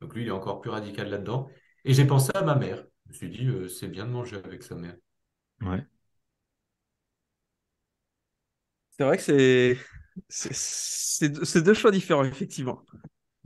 [0.00, 1.48] Donc lui, il est encore plus radical là-dedans.
[1.84, 2.84] Et j'ai pensé à ma mère.
[3.06, 4.96] Je me suis dit, euh, c'est bien de manger avec sa mère.
[5.62, 5.86] Ouais.
[8.96, 9.78] C'est vrai que c'est
[10.28, 12.82] c'est c'est- c'est deux choix différents, effectivement.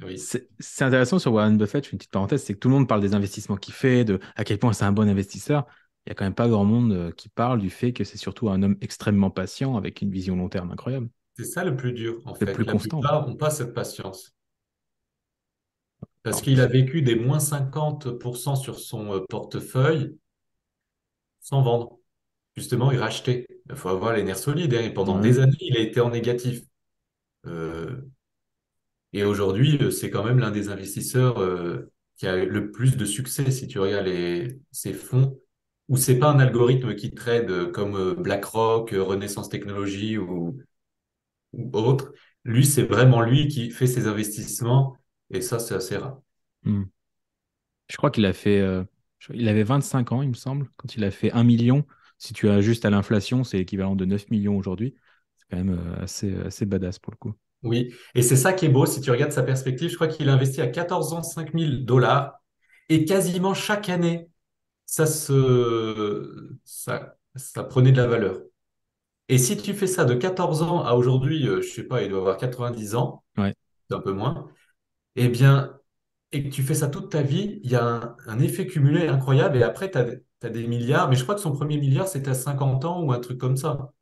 [0.03, 2.69] Oui, C'est c'est intéressant sur Warren Buffett, je fais une petite parenthèse, c'est que tout
[2.69, 5.67] le monde parle des investissements qu'il fait, de à quel point c'est un bon investisseur.
[6.07, 8.19] Il n'y a quand même pas grand monde euh, qui parle du fait que c'est
[8.19, 11.09] surtout un homme extrêmement patient avec une vision long terme incroyable.
[11.37, 12.53] c'est ça le plus dur, en fait.
[12.53, 13.01] plus La constant.
[13.01, 14.35] plupart n'ont pas cette patience.
[16.25, 20.17] Parce qu'il a vécu des moins 50% sur son euh, portefeuille
[21.41, 21.99] sans vendre.
[22.57, 23.47] Justement, il rachetait.
[23.71, 24.75] Il faut avoir les nerfs solides.
[24.75, 24.83] hein.
[24.83, 25.23] Et pendant ouais.
[25.23, 26.63] des années, il a été en négatif.
[27.47, 27.97] Euh,
[29.13, 33.51] et aujourd'hui, c'est quand même l'un des investisseurs euh, qui a le plus de succès
[33.51, 35.39] si tu regardes les, ses fonds,
[35.93, 40.59] où c'est pas un algorithme qui trade comme euh, BlackRock, euh, Renaissance Technologies ou,
[41.53, 42.13] ou autre?
[42.45, 44.97] Lui, c'est vraiment lui qui fait ses investissements.
[45.29, 46.19] Et ça, c'est assez rare.
[46.65, 46.85] Hmm.
[47.91, 48.85] Je crois qu'il a fait, euh,
[49.35, 51.85] il avait 25 ans, il me semble, quand il a fait 1 million.
[52.17, 54.95] Si tu ajustes à l'inflation, c'est l'équivalent de 9 millions aujourd'hui.
[55.37, 57.35] C'est quand même assez, assez badass pour le coup.
[57.65, 60.31] Oui, et c'est ça qui est beau, si tu regardes sa perspective, je crois qu'il
[60.31, 62.41] a investi à 14 ans 5000 dollars
[62.89, 64.29] et quasiment chaque année,
[64.87, 68.41] ça se, ça, ça prenait de la valeur.
[69.29, 72.11] Et si tu fais ça de 14 ans à aujourd'hui, euh, je sais pas, il
[72.11, 73.55] doit avoir 90 ans, Ouais.
[73.91, 74.49] un peu moins,
[75.17, 75.79] eh bien,
[76.33, 79.09] et que tu fais ça toute ta vie, il y a un, un effet cumulé
[79.09, 82.31] incroyable et après, tu as, des milliards, mais je crois que son premier milliard, c'était
[82.31, 83.93] à 50 ans ou un truc comme ça.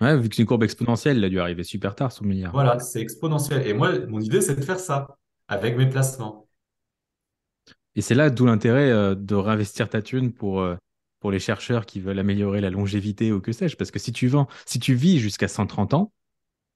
[0.00, 2.52] Ouais, vu que c'est une courbe exponentielle, il a dû arriver super tard, son milliard.
[2.52, 3.66] Voilà, c'est exponentiel.
[3.66, 5.18] Et moi, mon idée, c'est de faire ça
[5.48, 6.45] avec mes placements.
[7.96, 10.76] Et c'est là d'où l'intérêt euh, de réinvestir ta thune pour, euh,
[11.20, 13.76] pour les chercheurs qui veulent améliorer la longévité ou que sais-je.
[13.76, 16.12] Parce que si tu vends, si tu vis jusqu'à 130 ans,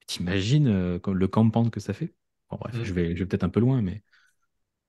[0.06, 2.14] t'imagines euh, le compound que ça fait.
[2.50, 2.84] Bon, bref, Mm.
[2.84, 4.02] je vais, je vais peut-être un peu loin, mais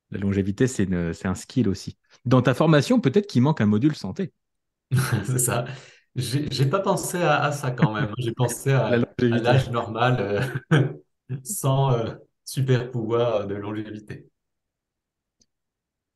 [0.09, 0.89] la longévité, c'est
[1.25, 1.97] un skill aussi.
[2.25, 4.33] Dans ta formation, peut-être qu'il manque un module santé.
[5.25, 5.65] C'est ça.
[6.15, 8.13] J'ai pas pensé à, à ça quand même.
[8.17, 10.87] J'ai pensé à, l'âge normal euh,
[11.43, 12.13] sans euh,
[12.43, 14.30] super pouvoir de longévité.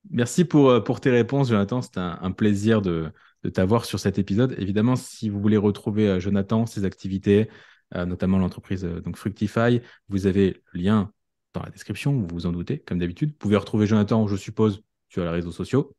[0.10, 1.82] Merci pour, euh, pour tes réponses, Jonathan.
[1.82, 3.12] C'était un, un plaisir de,
[3.43, 4.56] de t'avoir sur cet épisode.
[4.58, 7.49] Évidemment, si vous voulez retrouver euh, Jonathan, ses activités,
[7.95, 11.12] euh, notamment l'entreprise donc Fructify, vous avez le lien
[11.53, 13.30] dans la description, vous vous en doutez, comme d'habitude.
[13.30, 15.95] Vous pouvez retrouver Jonathan, je suppose, sur les réseaux sociaux.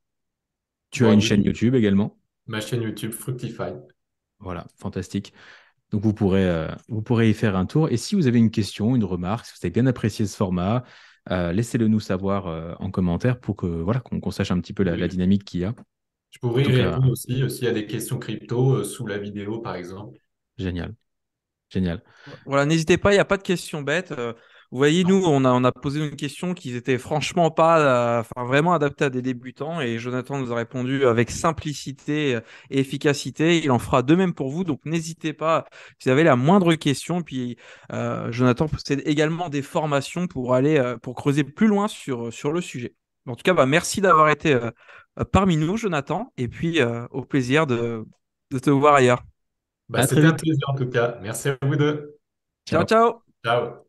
[0.91, 2.19] Tu as une chaîne YouTube également.
[2.47, 3.73] ma chaîne YouTube Fructify.
[4.39, 5.33] Voilà, fantastique.
[5.91, 7.89] Donc vous pourrez, euh, vous pourrez y faire un tour.
[7.91, 10.85] Et si vous avez une question, une remarque, si vous avez bien apprécié ce format,
[11.31, 14.83] euh, laissez-le nous savoir euh, en commentaire pour que voilà qu'on sache un petit peu
[14.83, 15.75] la, dynamique qu'il y a.
[16.31, 19.19] Je pourrais y euh, répondre aussi s'il y a des questions crypto euh, sous la
[19.19, 20.19] vidéo, par exemple.
[20.59, 20.95] génial,
[21.69, 22.03] génial.
[22.45, 24.15] Voilà, n'hésitez pas, il n'y a pas de questions bêtes.
[24.73, 28.21] Vous voyez, nous, on a, on a posé une question qui n'était franchement pas, euh,
[28.21, 32.41] enfin, vraiment adaptée à des débutants et Jonathan nous a répondu avec simplicité
[32.71, 33.59] et efficacité.
[33.59, 35.65] Il en fera de même pour vous, donc n'hésitez pas
[35.99, 37.23] si vous avez la moindre question.
[37.23, 37.57] Puis
[37.93, 42.53] euh, Jonathan possède également des formations pour aller, euh, pour creuser plus loin sur, sur
[42.53, 42.95] le sujet.
[43.27, 44.71] En tout cas, bah, merci d'avoir été euh,
[45.33, 48.05] parmi nous, Jonathan, et puis euh, au plaisir de,
[48.51, 49.23] de te voir ailleurs.
[49.89, 51.19] Bah, c'était un plaisir en tout cas.
[51.23, 52.19] Merci à vous deux.
[52.67, 52.87] Ciao, Ciao.
[52.87, 53.23] ciao!
[53.45, 53.86] Ciao.